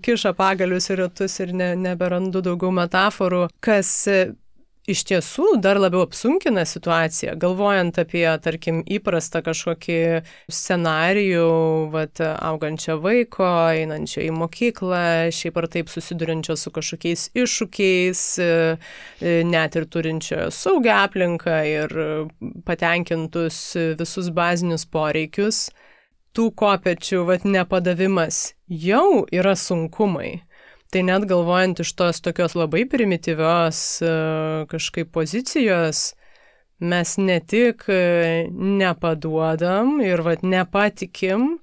[0.05, 3.93] kiša pagalius ir ratus ir ne, neberandu daugiau metaforų, kas
[4.91, 9.99] iš tiesų dar labiau apsunkina situaciją, galvojant apie, tarkim, įprastą kažkokį
[10.53, 11.47] scenarijų,
[11.95, 15.05] vat, augančio vaiko, einančio į mokyklą,
[15.35, 18.53] šiaip ar taip susidurinčio su kažkokiais iššūkiais, e,
[19.49, 21.97] net ir turinčio saugią aplinką ir
[22.69, 23.61] patenkintus
[23.99, 25.69] visus bazinius poreikius
[26.35, 30.43] tų kopečių vat, nepadavimas jau yra sunkumai.
[30.95, 34.11] Tai net galvojant iš tos tokios labai primityvios e,
[34.71, 36.13] kažkaip pozicijos,
[36.79, 37.97] mes ne tik e,
[38.55, 41.57] nepaduodam ir vat, nepatikim,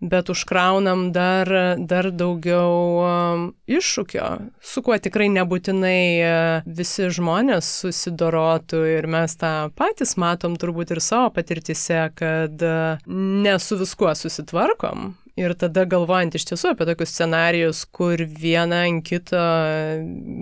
[0.00, 1.52] bet užkraunam dar,
[1.84, 2.72] dar daugiau
[3.04, 4.32] um, iššūkio,
[4.72, 11.28] su kuo tikrai nebūtinai visi žmonės susidorotų ir mes tą patys matom turbūt ir savo
[11.36, 12.68] patirtise, kad
[13.04, 19.04] ne su viskuo susitvarkom Ir tada galvojant iš tiesų apie tokius scenarius, kur viena ant
[19.06, 19.38] kito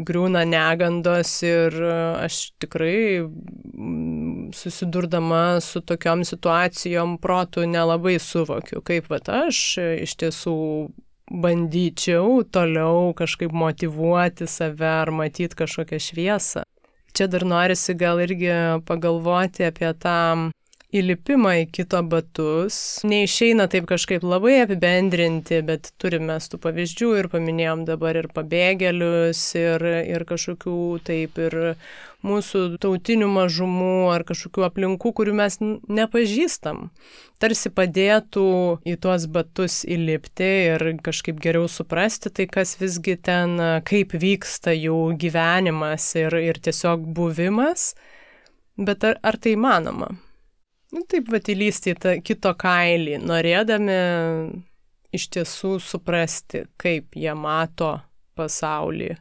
[0.09, 1.77] griūna negandos ir
[2.23, 9.61] aš tikrai mm, susidurdama su tokiom situacijom protų nelabai suvokiu, kaip va aš
[10.07, 10.57] iš tiesų
[11.27, 16.65] bandyčiau toliau kažkaip motivuoti save ar matyti kažkokią šviesą.
[17.17, 18.53] Čia dar norisi gal irgi
[18.87, 20.53] pagalvoti apie tą
[20.95, 22.79] įlipimą į kito batus.
[23.07, 29.87] Neišeina taip kažkaip labai apibendrinti, bet turime tų pavyzdžių ir paminėjom dabar ir pabėgėlius, ir,
[30.07, 30.77] ir kažkokių
[31.07, 31.57] taip ir
[32.27, 36.91] mūsų tautinių mažumų ar kažkokių aplinkų, kurių mes nepažįstam.
[37.43, 38.47] Tarsi padėtų
[38.89, 45.17] į tuos batus įlipti ir kažkaip geriau suprasti tai, kas visgi ten, kaip vyksta jų
[45.21, 47.93] gyvenimas ir, ir tiesiog buvimas.
[48.77, 50.15] Bet ar, ar tai įmanoma?
[50.97, 53.97] Nu, taip, va, įlysti į tą kito kailį, norėdami
[55.17, 57.99] iš tiesų suprasti, kaip jie mato
[58.37, 59.13] pasaulį.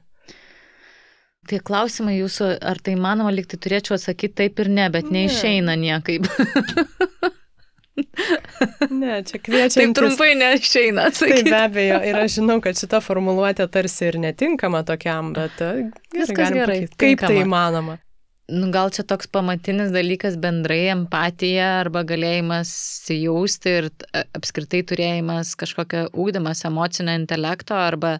[1.45, 5.25] Tai klausimai jūsų, ar tai manoma, liktai turėčiau atsakyti taip ir ne, bet ne.
[5.25, 6.29] neišeina niekaip.
[8.91, 9.93] Ne, čia kviečiam.
[9.93, 11.45] Taip trumpai neišeina atsakyti.
[11.45, 15.85] Taip, be abejo, ir aš žinau, kad šita formuluotė tarsi ir netinkama tokiam, bet gerai,
[16.11, 16.79] Viskas gerai.
[16.83, 16.99] Pakyti.
[16.99, 17.95] Kaip tai įmanoma?
[18.47, 22.69] Nu, gal čia toks pamatinis dalykas bendrai empatija arba galėjimas
[23.09, 23.87] jausti ir
[24.37, 28.19] apskritai turėjimas kažkokio ūkdymas emocinio intelekto arba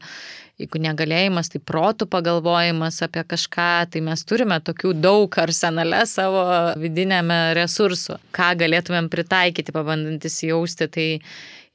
[0.59, 6.45] jeigu negalėjimas, tai protų pagalvojimas apie kažką, tai mes turime tokių daug arsenale savo
[6.79, 11.07] vidinėme resursu, ką galėtumėm pritaikyti, pabandantis jausti, tai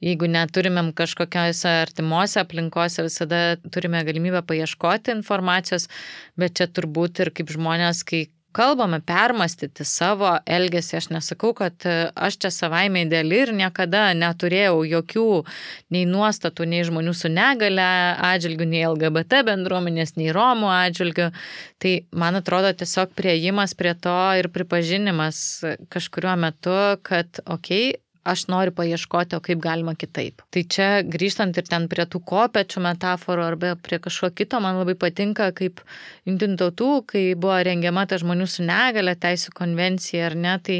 [0.01, 5.87] jeigu neturimėm kažkokiose artimuose aplinkose, visada turime galimybę paieškoti informacijos,
[6.41, 8.25] bet čia turbūt ir kaip žmonės, kai
[8.55, 10.97] kalbame permastyti savo elgesį.
[10.99, 15.25] Aš nesakau, kad e, aš čia savaime ideali ir niekada neturėjau jokių
[15.95, 17.87] nei nuostatų, nei žmonių su negale
[18.31, 21.31] atžvilgių, nei LGBT bendruomenės, nei Romų atžvilgių.
[21.81, 25.43] Tai man atrodo tiesiog prieimas prie to ir pripažinimas
[25.91, 30.43] kažkuriuo metu, kad, okei, okay, aš noriu paieškoti, o kaip galima kitaip.
[30.53, 34.93] Tai čia grįžtant ir ten prie tų kopečių metaforų arba prie kažko kito, man labai
[34.99, 35.81] patinka, kaip
[36.29, 40.77] jungtinių tautų, kai buvo rengiama ta žmonių su negale teisų konvencija ar ne, tai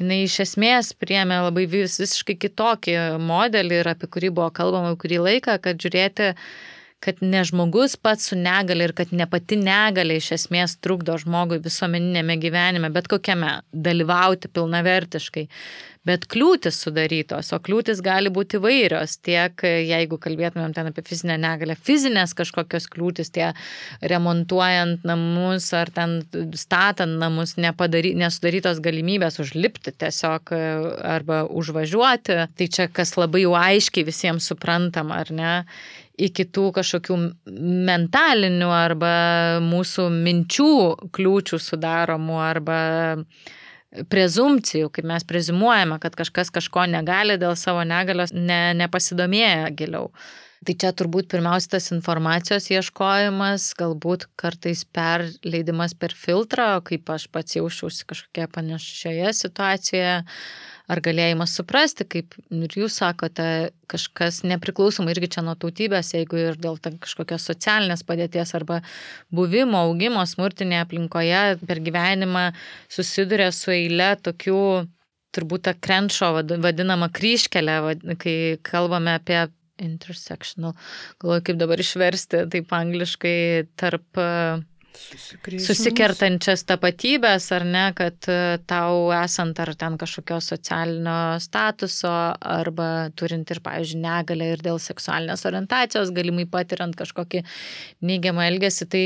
[0.00, 5.22] jinai iš esmės priemė labai vis, visiškai kitokį modelį ir apie kurį buvo kalbama kurį
[5.24, 6.34] laiką, kad žiūrėti
[7.04, 11.60] kad ne žmogus pats su negale ir kad ne pati negale iš esmės trukdo žmogui
[11.64, 15.48] visuomeninėme gyvenime, bet kokiame, dalyvauti pilnavertiškai
[16.04, 21.76] bet kliūtis sudarytos, o kliūtis gali būti vairios, tiek jeigu kalbėtumėm ten apie fizinę negalę,
[21.80, 23.50] fizinės kažkokios kliūtis, tie
[24.04, 26.20] remontuojant namus ar ten
[26.60, 34.06] statant namus, nepadary, nesudarytos galimybės užlipti tiesiog arba užvažiuoti, tai čia kas labai jau aiškiai
[34.06, 35.52] visiems suprantama, ar ne?
[36.20, 37.16] Iki tų kažkokių
[37.88, 39.14] mentalinių arba
[39.64, 40.70] mūsų minčių
[41.14, 42.78] kliūčių sudaromų arba
[44.10, 50.10] prezumcijų, kaip mes prezumuojame, kad kažkas kažko negali dėl savo negalios, ne, nepasidomėję giliau.
[50.64, 57.58] Tai čia turbūt pirmiausia tas informacijos ieškojimas, galbūt kartais perleidimas per filtrą, kaip aš pats
[57.58, 60.14] jaučiausi kažkokia panašioje situacijoje,
[60.90, 63.46] ar galėjimas suprasti, kaip ir jūs sakote,
[63.90, 68.82] kažkas nepriklausomai irgi čia nuo tautybės, jeigu ir dėl kažkokios socialinės padėties arba
[69.32, 72.50] buvimo, augimo smurtinėje aplinkoje per gyvenimą
[72.92, 74.60] susiduria su eile tokių
[75.34, 76.30] turbūt tą krenčio
[76.62, 77.80] vadinamą kryškelę,
[78.20, 79.46] kai kalbame apie
[79.82, 80.76] intersectional,
[81.18, 84.20] galvoju, kaip dabar išversti taip angliškai tarp
[84.94, 88.36] susikertančias tapatybės, ar ne, kad e,
[88.68, 95.44] tau esant ar ten kažkokio socialinio statuso, arba turint ir, pavyzdžiui, negalę ir dėl seksualinės
[95.50, 97.44] orientacijos, galimai patiriant kažkokį
[98.06, 99.04] neigiamą elgesį, tai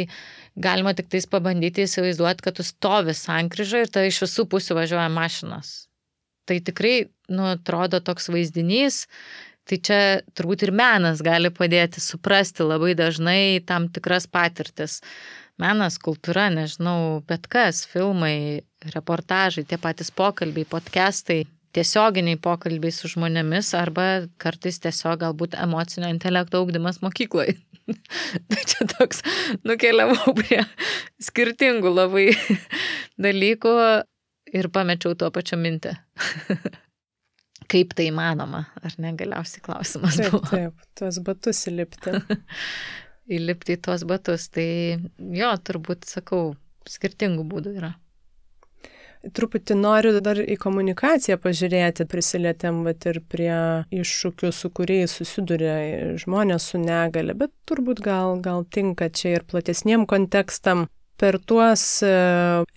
[0.58, 5.10] galima tik tais pabandyti įsivaizduoti, kad tu stovi sankryžą ir tai iš visų pusių važiuoja
[5.12, 5.76] mašinas.
[6.48, 6.96] Tai tikrai,
[7.32, 9.04] nu, atrodo toks vaizdinys,
[9.68, 9.96] Tai čia
[10.32, 15.02] turbūt ir menas gali padėti suprasti labai dažnai tam tikras patirtis
[15.62, 21.44] menas, kultūra, nežinau, bet kas, filmai, reportažai, tie patys pokalbiai, podcastai,
[21.76, 24.08] tiesioginiai pokalbiai su žmonėmis arba
[24.40, 27.58] kartais tiesiog galbūt emocinio intelekto augdymas mokykloje.
[28.50, 29.22] tai čia toks
[29.64, 30.60] nukeliavau prie
[31.24, 32.26] skirtingų labai
[33.20, 33.74] dalykų
[34.58, 35.94] ir pamečiau tuo pačiu mintį.
[37.68, 40.40] Kaip tai įmanoma, ar ne, galiausiai klausimas buvo.
[40.48, 42.16] Taip, taip, tuos batus įlipti.
[43.28, 44.48] įlipti į tuos batus.
[44.52, 44.68] Tai
[45.36, 46.52] jo, turbūt sakau,
[46.88, 47.94] skirtingų būdų yra.
[49.34, 53.54] Truputį noriu dar į komunikaciją pažiūrėti, prisilietėm vat, ir prie
[53.90, 55.74] iššūkių, su kuriais susiduria
[56.22, 60.86] žmonės su negale, bet turbūt gal, gal tinka čia ir platesniem kontekstam.
[61.18, 62.14] Per tuos e,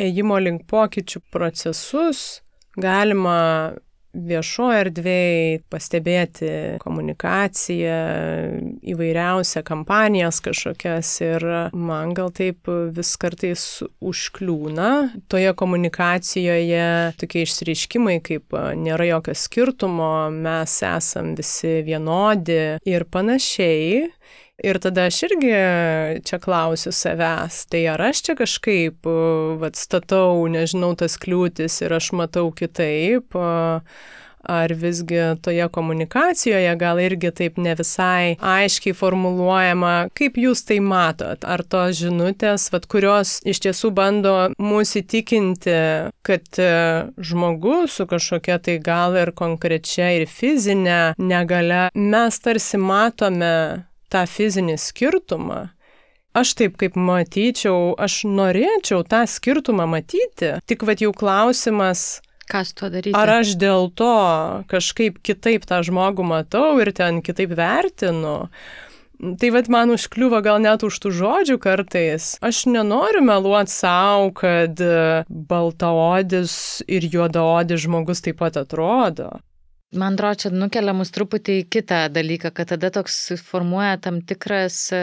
[0.02, 2.42] ėjimo link pokyčių procesus
[2.74, 3.78] galima
[4.14, 6.52] viešoje erdvėje pastebėti
[6.84, 7.98] komunikaciją,
[8.94, 13.66] įvairiausią kampanijas kažkokias ir man gal taip vis kartais
[14.04, 14.92] užkliūna
[15.32, 16.86] toje komunikacijoje
[17.22, 24.10] tokie išsireiškimai, kaip nėra jokio skirtumo, mes esam visi vienodi ir panašiai.
[24.62, 25.52] Ir tada aš irgi
[26.28, 29.08] čia klausiu savęs, tai ar aš čia kažkaip,
[29.62, 33.34] vad, statau, nežinau, tas kliūtis ir aš matau kitaip,
[34.42, 41.46] ar visgi toje komunikacijoje gal irgi taip ne visai aiškiai formuluojama, kaip jūs tai matot,
[41.46, 45.78] ar tos žinutės, vad, kurios iš tiesų bando mūsų įtikinti,
[46.26, 46.72] kad e,
[47.18, 53.54] žmogus su kažkokia tai gal ir konkrečia ir fizinė negale, mes tarsi matome
[54.12, 55.62] tą fizinį skirtumą,
[56.38, 62.90] aš taip kaip matyčiau, aš norėčiau tą skirtumą matyti, tik vad jau klausimas, Kas to
[62.92, 63.16] daryti?
[63.16, 64.14] Ar aš dėl to
[64.72, 68.50] kažkaip kitaip tą žmogų matau ir ten kitaip vertinu?
[69.22, 72.34] Tai vad man užkliuva gal net už tų žodžių kartais.
[72.42, 74.82] Aš nenoriu meluoti savo, kad
[75.30, 76.56] baltaodis
[76.90, 79.30] ir juodaodis žmogus taip pat atrodo.
[79.92, 84.78] Man atrodo, čia nukelia mus truputį į kitą dalyką, kad tada toks formuoja tam tikras
[84.96, 85.00] e,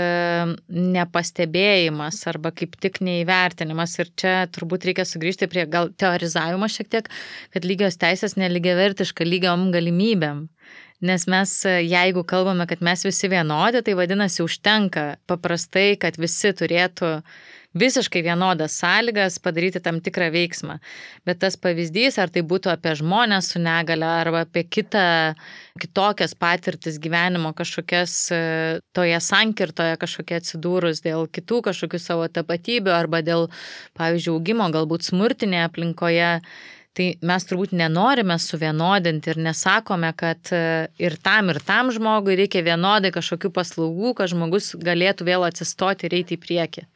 [0.72, 3.98] nepastebėjimas arba kaip tik neįvertinimas.
[4.00, 7.10] Ir čia turbūt reikia sugrįžti prie gal teorizavimo šiek tiek,
[7.52, 10.46] kad lygios teisės neligiavertiška lygiom galimybėm.
[11.04, 16.56] Nes mes, e, jeigu kalbame, kad mes visi vienodi, tai vadinasi užtenka paprastai, kad visi
[16.56, 17.18] turėtų
[17.76, 20.78] visiškai vienodas sąlygas padaryti tam tikrą veiksmą.
[21.28, 25.34] Bet tas pavyzdys, ar tai būtų apie žmonės su negale, arba apie kitą,
[25.80, 28.40] kitokias patirtis gyvenimo kažkokias e,
[28.96, 33.48] toje sankirtoje kažkokie atsidūrus dėl kitų kažkokių savo tapatybių, arba dėl,
[34.00, 36.32] pavyzdžiui, augimo galbūt smurtinėje aplinkoje.
[36.98, 42.64] Tai mes turbūt nenorime suvienodinti ir nesakome, kad e, ir tam, ir tam žmogui reikia
[42.66, 46.88] vienodai kažkokių paslaugų, kad žmogus galėtų vėl atsistoti ir eiti į priekį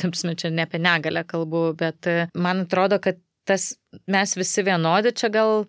[0.00, 3.74] tamsime čia ne apie negalę kalbu, bet e, man atrodo, kad tas
[4.10, 5.64] mes visi vienodi čia gal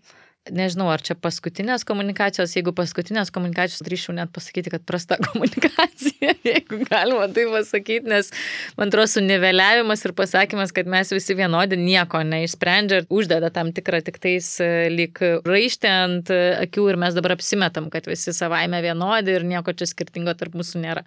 [0.50, 6.80] nežinau, ar čia paskutinės komunikacijos, jeigu paskutinės komunikacijos, drįšiau net pasakyti, kad prasta komunikacija, jeigu
[6.88, 8.32] galima tai pasakyti, nes
[8.80, 14.02] man atrodo, suniveliavimas ir pasakymas, kad mes visi vienodi nieko neišsprendžia ir uždeda tam tikrą
[14.08, 19.38] tik tais e, lyg raištę ant akių ir mes dabar apsimetam, kad visi savaime vienodi
[19.38, 21.06] ir nieko čia skirtingo tarp mūsų nėra.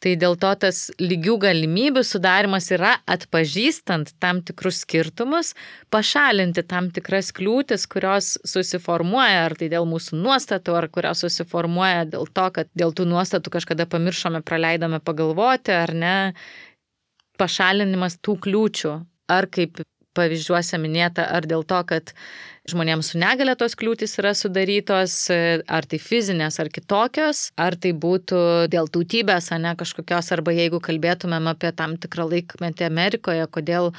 [0.00, 5.52] Tai dėl to tas lygių galimybių sudarimas yra atpažįstant tam tikrus skirtumus,
[5.92, 12.24] pašalinti tam tikras kliūtis, kurios susiformuoja, ar tai dėl mūsų nuostatų, ar kurios susiformuoja dėl
[12.32, 16.16] to, kad dėl tų nuostatų kažkada pamiršome, praleidome pagalvoti, ar ne,
[17.40, 18.96] pašalinimas tų kliūčių,
[19.36, 19.84] ar kaip
[20.16, 22.12] pavyzdžiuose minėta, ar dėl to, kad
[22.70, 28.42] žmonėms su negale tos kliūtis yra sudarytos, ar tai fizinės, ar kitokios, ar tai būtų
[28.72, 33.90] dėl tautybės, ar ne kažkokios, arba jeigu kalbėtumėm apie tam tikrą laikmetį Amerikoje, kodėl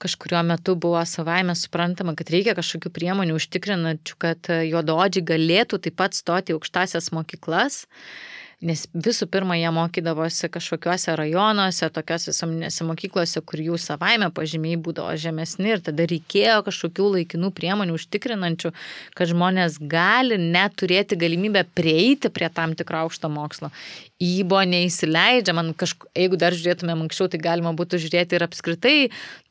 [0.00, 6.16] kažkurio metu buvo savaime suprantama, kad reikia kažkokių priemonių užtikrinančių, kad juododžiai galėtų taip pat
[6.16, 7.84] stoti aukštasias mokyklas
[8.64, 15.14] nes visų pirma jie mokydavosi kažkokiuose rajonuose, tokiuose visuomenėse mokyklose, kur jų savaime pažymiai būdavo
[15.20, 18.72] žemesni ir tada reikėjo kažkokių laikinų priemonių užtikrinančių,
[19.16, 23.72] kad žmonės gali net turėti galimybę prieiti prie tam tikro aukšto mokslo
[24.20, 28.94] jį buvo neįsileidžia, man kažkaip, jeigu dar žiūrėtumėm anksčiau, tai galima būtų žiūrėti ir apskritai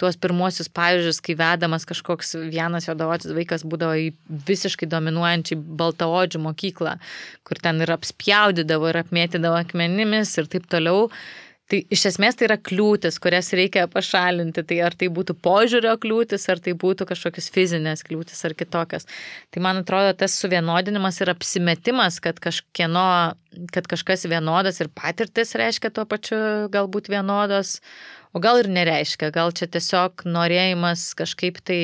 [0.01, 4.07] tuos pirmuosius pavyzdžius, kai vedamas kažkoks vienas juodaodis vaikas būdavo į
[4.49, 6.95] visiškai dominuojančiai baltaodžių mokyklą,
[7.47, 11.09] kur ten ir apspjaudydavo, ir apmėtydavo akmenimis ir taip toliau.
[11.70, 14.63] Tai iš esmės tai yra kliūtis, kurias reikia pašalinti.
[14.65, 19.05] Tai ar tai būtų požiūrio kliūtis, ar tai būtų kažkokios fizinės kliūtis ar kitokios.
[19.53, 23.05] Tai man atrodo, tas suvienodinimas ir apsimetimas, kad kažkieno,
[23.76, 26.39] kad kažkas vienodas ir patirtis reiškia tuo pačiu
[26.74, 27.78] galbūt vienodas,
[28.34, 29.30] o gal ir nereiškia.
[29.36, 31.82] Gal čia tiesiog norėjimas kažkaip tai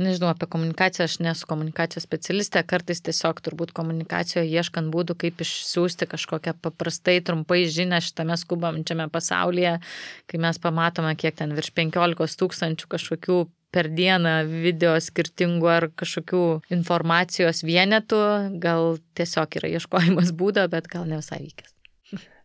[0.00, 6.08] nežinau, apie komunikaciją, aš nesu komunikacijos specialistė, kartais tiesiog turbūt komunikacijoje ieškant būdų, kaip išsiųsti
[6.10, 9.76] kažkokią paprastai trumpai žinę šitame skubančiame pasaulyje,
[10.30, 13.38] kai mes pamatome, kiek ten virš 15 tūkstančių kažkokių
[13.74, 16.42] per dieną video skirtingų ar kažkokių
[16.76, 18.24] informacijos vienetų,
[18.62, 21.74] gal tiesiog yra ieškojimas būdo, bet gal ne visai vykęs.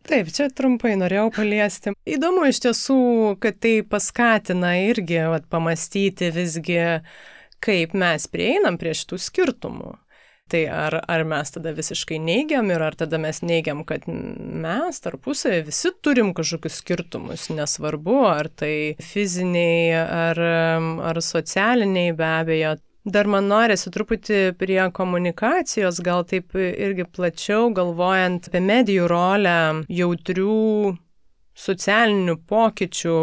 [0.09, 1.91] Taip, čia trumpai norėjau paliesti.
[2.09, 3.01] Įdomu iš tiesų,
[3.43, 6.79] kad tai paskatina irgi vat, pamastyti visgi,
[7.63, 9.95] kaip mes prieinam prie šitų skirtumų.
[10.49, 15.59] Tai ar, ar mes tada visiškai neigiam ir ar tada mes neigiam, kad mes tarpusavį
[15.67, 18.73] visi turim kažkokius skirtumus, nesvarbu, ar tai
[19.11, 20.41] fiziniai, ar,
[21.11, 22.77] ar socialiniai be abejo.
[23.09, 29.55] Dar man norisi truputį prie komunikacijos, gal taip irgi plačiau galvojant apie medijų rolę
[30.01, 30.97] jautrių
[31.59, 33.15] socialinių pokyčių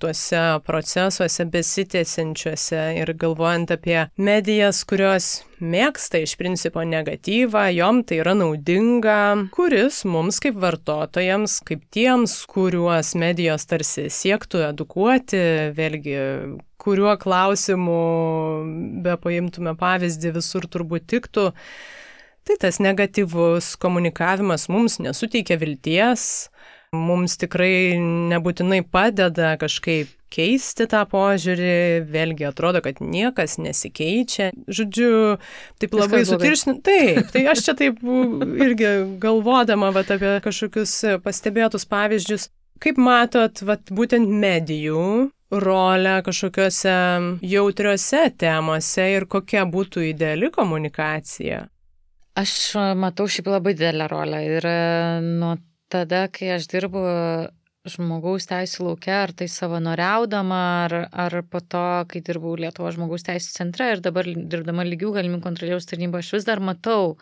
[0.00, 5.30] tuose procesuose besitėsiančiuose ir galvojant apie medijas, kurios
[5.62, 9.18] mėgsta iš principo negatyvą, jom tai yra naudinga,
[9.54, 15.42] kuris mums kaip vartotojams, kaip tiems, kuriuos medijos tarsi siektų edukuoti,
[15.76, 16.18] vėlgi
[16.82, 17.98] kuriuo klausimu
[19.04, 21.52] be paimtume pavyzdį visur turbūt tiktų.
[22.42, 26.50] Tai tas negatyvus komunikavimas mums nesuteikia vilties,
[26.92, 34.50] mums tikrai nebūtinai padeda kažkaip keisti tą požiūrį, vėlgi atrodo, kad niekas nesikeičia.
[34.68, 35.10] Žodžiu,
[35.80, 36.78] taip labai sutiršni.
[36.84, 42.48] Taip, tai aš čia taip irgi galvodama vat, apie kažkokius pastebėtus pavyzdžius.
[42.82, 46.94] Kaip matot, vat, būtent medijų rolę kažkokiuose
[47.44, 51.66] jautriuose temose ir kokia būtų ideali komunikacija?
[52.40, 52.54] Aš
[52.96, 54.66] matau šiaip labai didelę rolę ir
[55.20, 55.58] nuo
[55.92, 57.02] tada, kai aš dirbu
[57.88, 63.56] žmogaus teisų laukia, ar tai savanoriaudama, ar, ar po to, kai dirbau Lietuvo žmogaus teisų
[63.56, 67.16] centre ir dabar dirbdama lygių galimybių kontrolieriaus tarnybo, aš vis dar matau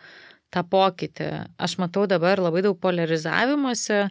[0.53, 1.31] tą pokytį.
[1.57, 4.03] Aš matau dabar labai daug polarizavimuose,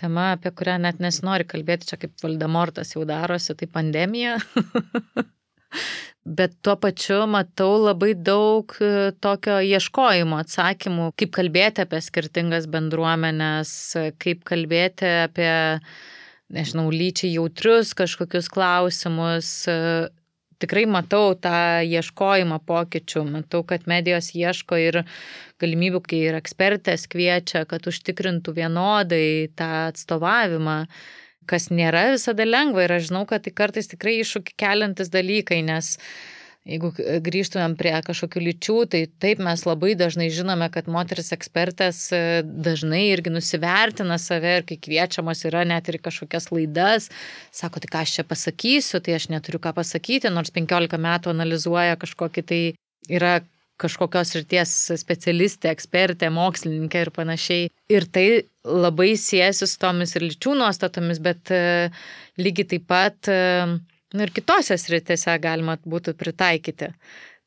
[0.00, 4.40] tema, apie kurią net nesinori kalbėti, čia kaip Valdemortas jau darosi, tai pandemija.
[6.24, 13.72] bet tuo pačiu matau labai daug e, tokio ieškojimo atsakymų, kaip kalbėti apie skirtingas bendruomenės,
[14.22, 15.54] kaip kalbėti apie,
[16.54, 19.50] nežinau, lyčiai jautrius kažkokius klausimus.
[19.68, 20.08] E,
[20.64, 25.02] tikrai matau tą ieškojimą pokyčių, matau, kad medijos ieško ir
[25.60, 30.78] galimybių, kai ir ekspertės kviečia, kad užtikrintų vienodai tą atstovavimą
[31.50, 35.94] kas nėra visada lengva ir aš žinau, kad tai kartais tikrai iššūkį keliantis dalykai, nes
[36.64, 42.20] Jeigu grįžtumėm prie kažkokių lyčių, tai taip mes labai dažnai žinome, kad moteris ekspertės e,
[42.40, 47.10] dažnai irgi nusivertina save ir kai kviečiamos yra net ir kažkokias laidas,
[47.52, 52.00] sako, tai ką aš čia pasakysiu, tai aš neturiu ką pasakyti, nors 15 metų analizuoja
[52.00, 52.62] kažkokį tai
[53.12, 53.34] yra
[53.80, 57.68] kažkokios ryties specialistė, ekspertė, mokslininkė ir panašiai.
[57.92, 58.26] Ir tai
[58.64, 61.90] labai siejasi su tomis ir lyčių nuostatomis, bet e,
[62.40, 63.38] lygiai taip pat e,
[64.14, 66.92] nu, ir kitose sritise galima būtų pritaikyti.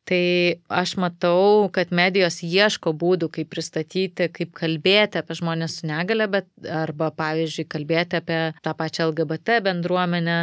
[0.08, 0.24] Tai
[0.72, 6.48] aš matau, kad medijos ieško būdų, kaip pristatyti, kaip kalbėti apie žmonės su negale, bet
[6.64, 10.38] arba, pavyzdžiui, kalbėti apie tą pačią LGBT bendruomenę,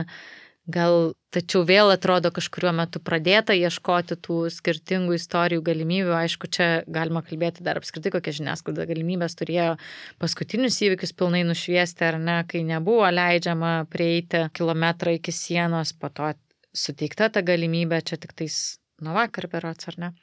[0.65, 6.15] Gal tačiau vėl atrodo kažkuriuo metu pradėta ieškoti tų skirtingų istorijų galimybių.
[6.17, 9.75] Aišku, čia galima kalbėti dar apskritai, kokia žiniasklaida galimybės turėjo
[10.23, 16.33] paskutinius įvykius pilnai nušviesti ar ne, kai nebuvo leidžiama prieiti kilometrą iki sienos, po to
[16.73, 20.15] suteikta ta galimybė, čia tik tais nuo vakar berots ar ne.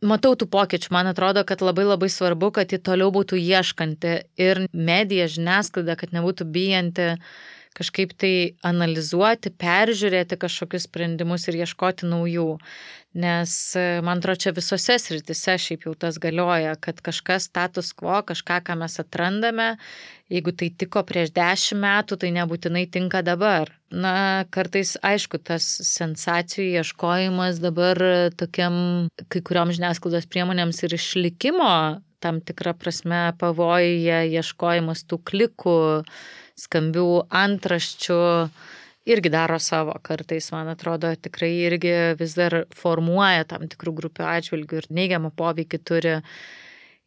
[0.00, 4.62] Matau tų pokyčių, man atrodo, kad labai labai svarbu, kad ji toliau būtų ieškanti ir
[4.72, 7.10] medija, žiniasklaida, kad nebūtų bijanti
[7.80, 8.32] kažkaip tai
[8.66, 12.52] analizuoti, peržiūrėti kažkokius sprendimus ir ieškoti naujų.
[13.20, 18.20] Nes e, man atrodo, čia visose sritise šiaip jau tas galioja, kad kažkas status quo,
[18.28, 19.70] kažką, ką mes atrandame,
[20.30, 23.72] jeigu tai tiko prieš dešimt metų, tai nebūtinai tinka dabar.
[23.90, 27.98] Na, kartais, aišku, tas sensacijų ieškojimas dabar
[28.38, 31.72] tokiam kai kuriuom žiniasklaidos priemonėms ir išlikimo
[32.20, 35.76] tam tikrą prasme pavojuje, ieškojimas tų klikų,
[36.60, 37.08] skambių
[37.40, 38.20] antraščių
[39.10, 44.82] irgi daro savo kartais, man atrodo, tikrai irgi vis dar formuoja tam tikrų grupių atžvilgių
[44.82, 46.18] ir neigiamą poveikį turi.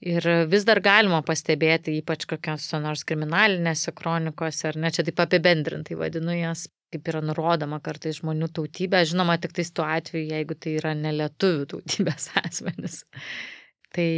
[0.04, 5.96] Ir vis dar galima pastebėti, ypač kokios nors kriminalinėse kronikose, ar ne, čia taip apibendrintai
[5.96, 10.76] vadinu jas, kaip yra nurodoma kartais žmonių tautybė, žinoma, tik tais tuo atveju, jeigu tai
[10.82, 13.06] yra nelietuvių tautybės asmenis.
[13.96, 14.10] Tai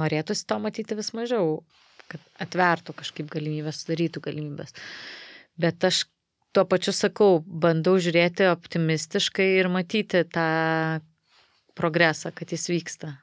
[0.00, 1.60] norėtųsi to matyti vis mažiau
[2.10, 4.74] kad atvertų kažkaip galimybės, sudarytų galimybės.
[5.60, 6.04] Bet aš
[6.52, 10.46] tuo pačiu sakau, bandau žiūrėti optimistiškai ir matyti tą
[11.78, 13.14] progresą, kad jis vyksta.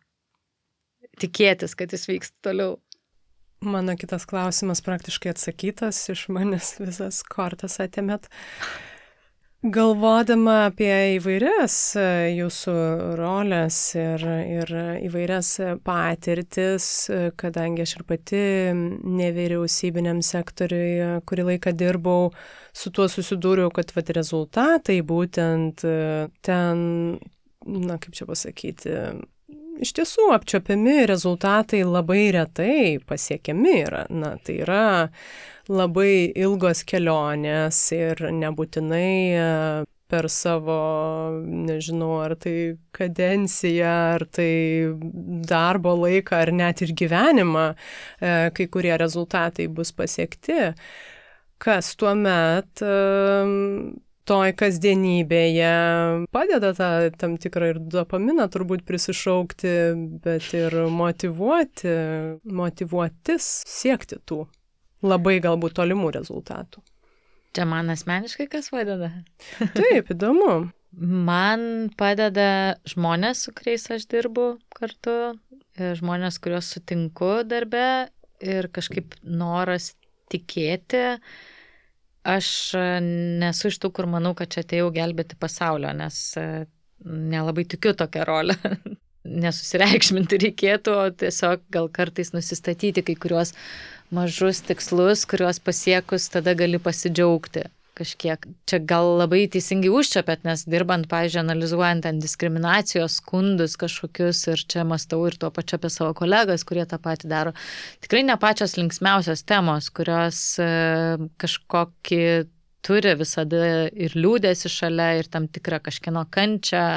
[1.20, 2.78] Tikėtis, kad jis vyksta toliau.
[3.60, 8.30] Mano kitas klausimas praktiškai atsakytas, iš manęs visas kortas atėmėt.
[9.60, 12.74] Galvodama apie įvairias e, jūsų
[13.20, 14.70] rolės ir, ir
[15.04, 15.50] įvairias
[15.84, 18.40] patirtis, e, kadangi aš ir pati
[18.72, 22.30] nevyriausybiniam sektoriui kurį laiką dirbau,
[22.72, 25.98] su tuo susidūriau, kad vat, rezultatai būtent e,
[26.40, 27.20] ten,
[27.68, 28.96] na kaip čia pasakyti,
[29.80, 34.04] iš tiesų apčiopiami rezultatai labai retai pasiekiami yra.
[34.12, 34.88] Na, tai yra
[35.70, 39.46] labai ilgos kelionės ir nebūtinai e,
[40.10, 40.80] per savo,
[41.46, 42.56] nežinau, ar tai
[42.98, 44.50] kadenciją, ar tai
[45.50, 47.70] darbo laiką, ar net ir gyvenimą,
[48.18, 50.74] e, kai kurie rezultatai bus pasiekti,
[51.62, 52.96] kas tuo met e,
[54.30, 55.74] toj kasdienybėje
[56.36, 59.74] padeda tą tam tikrą ir dopaminą turbūt prisišaukti,
[60.24, 61.96] bet ir motivuoti,
[62.46, 64.44] motivuotis siekti tų
[65.06, 66.84] labai galbūt tolimų rezultatų.
[67.56, 69.10] Čia man asmeniškai kas padeda?
[69.80, 70.70] Taip, įdomu.
[71.00, 75.16] Man padeda žmonės, su kuriais aš dirbu kartu,
[75.78, 78.10] žmonės, kuriuos sutinku darbe
[78.42, 79.94] ir kažkaip noras
[80.34, 81.20] tikėti.
[82.30, 82.48] Aš
[83.42, 86.20] nesu iš tų, kur manau, kad čia atėjau gelbėti pasaulio, nes
[87.06, 88.58] nelabai tikiu tokią rolę.
[89.46, 93.54] Nesusireikšminti reikėtų, o tiesiog gal kartais nusistatyti kai kuriuos
[94.16, 97.68] mažus tikslus, kuriuos pasiekus tada gali pasidžiaugti,
[98.00, 98.46] kažkiek.
[98.70, 104.86] Čia gal labai teisingai užčiapėt, nes dirbant, pavyzdžiui, analizuojant ten diskriminacijos skundus kažkokius ir čia
[104.88, 107.56] mastau ir tuo pačiu apie savo kolegas, kurie tą patį daro.
[108.06, 110.70] Tikrai ne pačios linksmiausios temos, kurios e,
[111.42, 112.24] kažkokį
[112.86, 116.88] turi visada ir liūdėsi šalia, ir tam tikrą kažkieno kančią,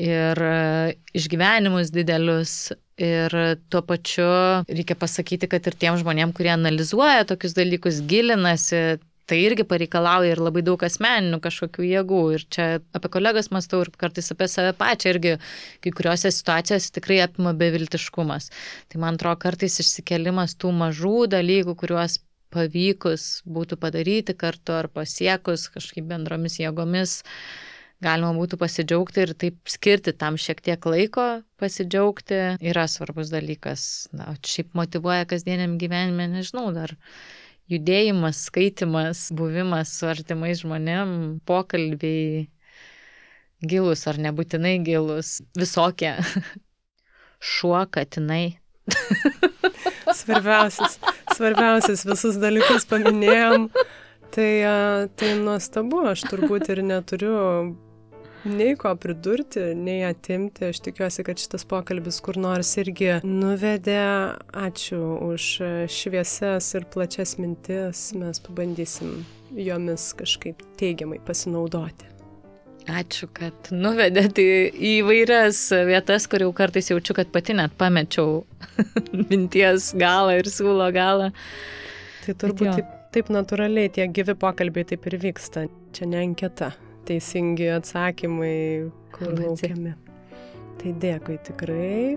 [0.00, 2.72] ir e, išgyvenimus didelius.
[3.00, 3.32] Ir
[3.72, 4.26] tuo pačiu
[4.68, 9.00] reikia pasakyti, kad ir tiem žmonėm, kurie analizuoja tokius dalykus, gilinasi,
[9.30, 12.22] tai irgi pareikalauja ir labai daug asmeninių kažkokių jėgų.
[12.36, 12.66] Ir čia
[12.96, 15.36] apie kolegas mąstau ir kartais apie save pačią irgi
[15.84, 18.50] kai kuriuose situacijose tikrai apima beviltiškumas.
[18.90, 22.18] Tai man atrodo, kartais išsikelimas tų mažų dalykų, kuriuos
[22.50, 27.20] pavykus būtų padaryti kartu ar pasiekus kažkaip bendromis jėgomis,
[28.02, 31.28] galima būtų pasidžiaugti ir taip skirti tam šiek tiek laiko
[31.60, 32.40] pasidžiaugti
[32.72, 34.08] yra svarbus dalykas.
[34.16, 36.96] Na, šiaip motivuoja kasdieniam gyvenime, nežinau, dar
[37.70, 41.12] judėjimas, skaitimas, buvimas su artimais žmonėm,
[41.48, 42.48] pokalbiai
[43.60, 46.16] gilus ar nebūtinai gilus, visokie.
[47.52, 48.58] Šuo, katinai.
[50.20, 50.98] Svarbiausias
[51.40, 53.68] svarbiausias visus dalykus paminėjom.
[54.30, 54.50] Tai,
[55.18, 57.36] tai nuostabu, aš turbūt ir neturiu
[58.44, 60.70] nei ko pridurti, nei atimti.
[60.70, 64.00] Aš tikiuosi, kad šitas pokalbis kur nors irgi nuvedė.
[64.66, 65.50] Ačiū už
[65.92, 68.10] šviesias ir plačias mintis.
[68.18, 69.20] Mes pabandysim
[69.56, 72.10] jomis kažkaip teigiamai pasinaudoti.
[72.90, 78.40] Ačiū, kad nuvedėte į vairias vietas, kur jau kartais jaučiu, kad pati net pamečiau
[79.28, 81.30] minties galą ir siūlo galą.
[82.24, 85.68] Tai turbūt taip, taip natūraliai tie gyvi pokalbiai taip ir vyksta.
[85.94, 86.72] Čia ne anketa,
[87.08, 89.94] teisingi atsakymai, kur laukiami.
[90.80, 92.16] Tai dėkui tikrai.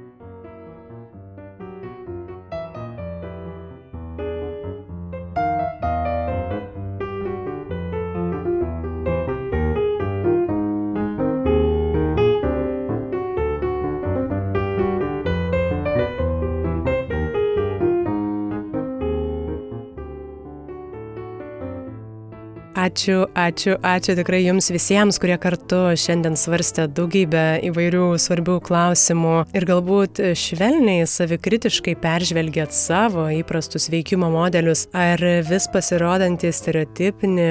[22.83, 29.67] Ačiū, ačiū, ačiū tikrai jums visiems, kurie kartu šiandien svarstė daugybę įvairių svarbių klausimų ir
[29.69, 37.49] galbūt švelniai savikritiškai peržvelgėt savo įprastus veikimo modelius ar vis pasirodantį stereotipinį,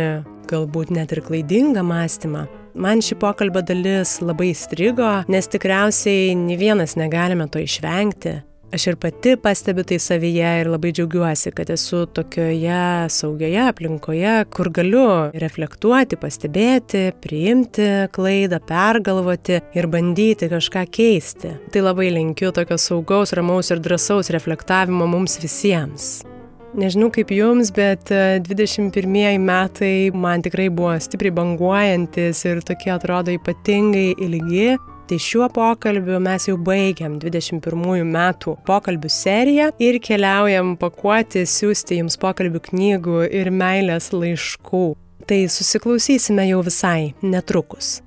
[0.53, 2.45] galbūt net ir klaidingą mąstymą.
[2.75, 8.43] Man ši pokalbio dalis labai strigo, nes tikriausiai ne vienas negalime to išvengti.
[8.73, 14.71] Aš ir pati pastebiu tai savyje ir labai džiaugiuosi, kad esu tokioje saugioje aplinkoje, kur
[14.73, 15.05] galiu
[15.43, 21.53] reflektuoti, pastebėti, priimti klaidą, pergalvoti ir bandyti kažką keisti.
[21.69, 26.23] Tai labai linkiu tokio saugaus, ramaus ir drąsaus reflektavimo mums visiems.
[26.73, 34.15] Nežinau kaip jums, bet 21 metai man tikrai buvo stipriai banguojantis ir tokie atrodo ypatingai
[34.17, 34.79] ilgi.
[35.11, 42.17] Tai šiuo pokalbiu mes jau baigiam 21 metų pokalbių seriją ir keliaujam pakuoti, siūsti jums
[42.23, 44.87] pokalbių knygų ir meilės laiškų.
[45.27, 48.01] Tai susiklausysime jau visai netrukus.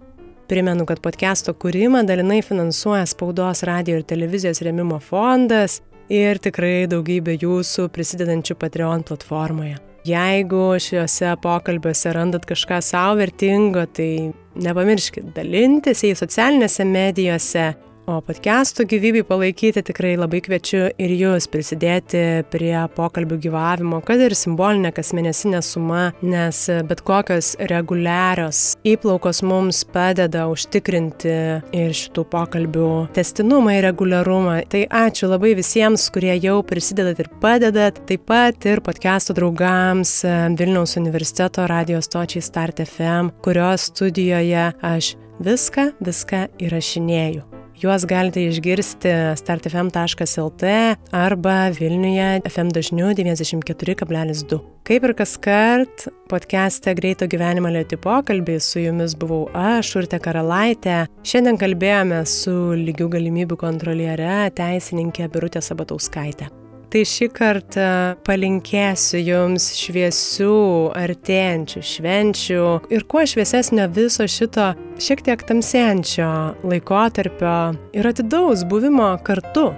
[0.49, 5.79] Primenu, kad podcast'o kūrimą dalinai finansuoja Spaudos radio ir televizijos remimo fondas
[6.11, 9.79] ir tikrai daugybė jūsų prisidedančių Patreon platformoje.
[10.05, 14.29] Jeigu šiuose pokalbiuose randat kažką savo vertingo, tai
[14.61, 17.71] nepamirškit dalintis į socialinėse medijose,
[18.05, 22.19] O podcastų gyvybei palaikyti tikrai labai kviečiu ir jūs prisidėti
[22.53, 30.43] prie pokalbių gyvavimo, kad ir simbolinė kasmėnesinė suma, nes bet kokios reguliarios įplaukos mums padeda
[30.51, 31.33] užtikrinti
[31.73, 34.59] ir šitų pokalbių testinumą ir reguliarumą.
[34.69, 40.19] Tai ačiū labai visiems, kurie jau prisidedat ir padedat, taip pat ir podcastų draugams
[40.61, 47.54] Vilniaus universiteto radio stočiai Start FM, kurios studijoje aš viską, viską įrašinėju.
[47.75, 50.63] Juos galite išgirsti startfm.lt
[51.11, 54.59] arba Vilniuje FM dažniu 94,2.
[54.87, 61.01] Kaip ir kas kart, podcast'e Greito gyvenimo lėti pokalbiai su jumis buvau aš, Urte Karalaitė.
[61.27, 66.47] Šiandien kalbėjome su lygių galimybių kontroliere teisininkė Birutė Sabatauskaitė.
[66.91, 67.87] Tai šį kartą
[68.27, 70.55] palinkėsiu Jums šviesių,
[70.95, 76.31] artėjančių švenčių ir kuo šviesesnio viso šito šiek tiek tamsėjančio
[76.63, 77.57] laikotarpio
[77.97, 79.71] ir atidaus buvimo kartu.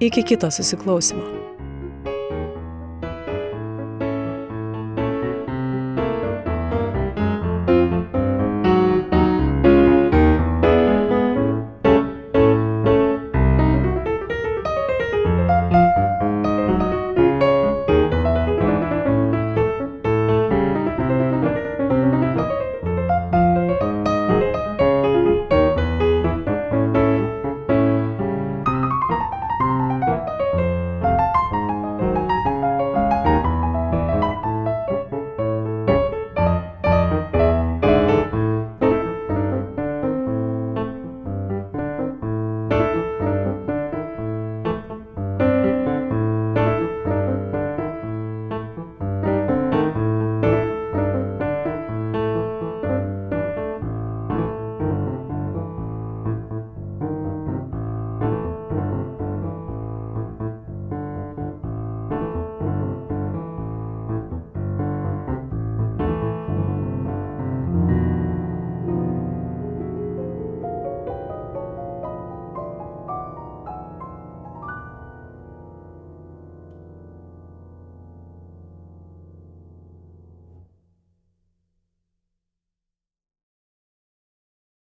[0.00, 1.35] Iki kito susiklausimo.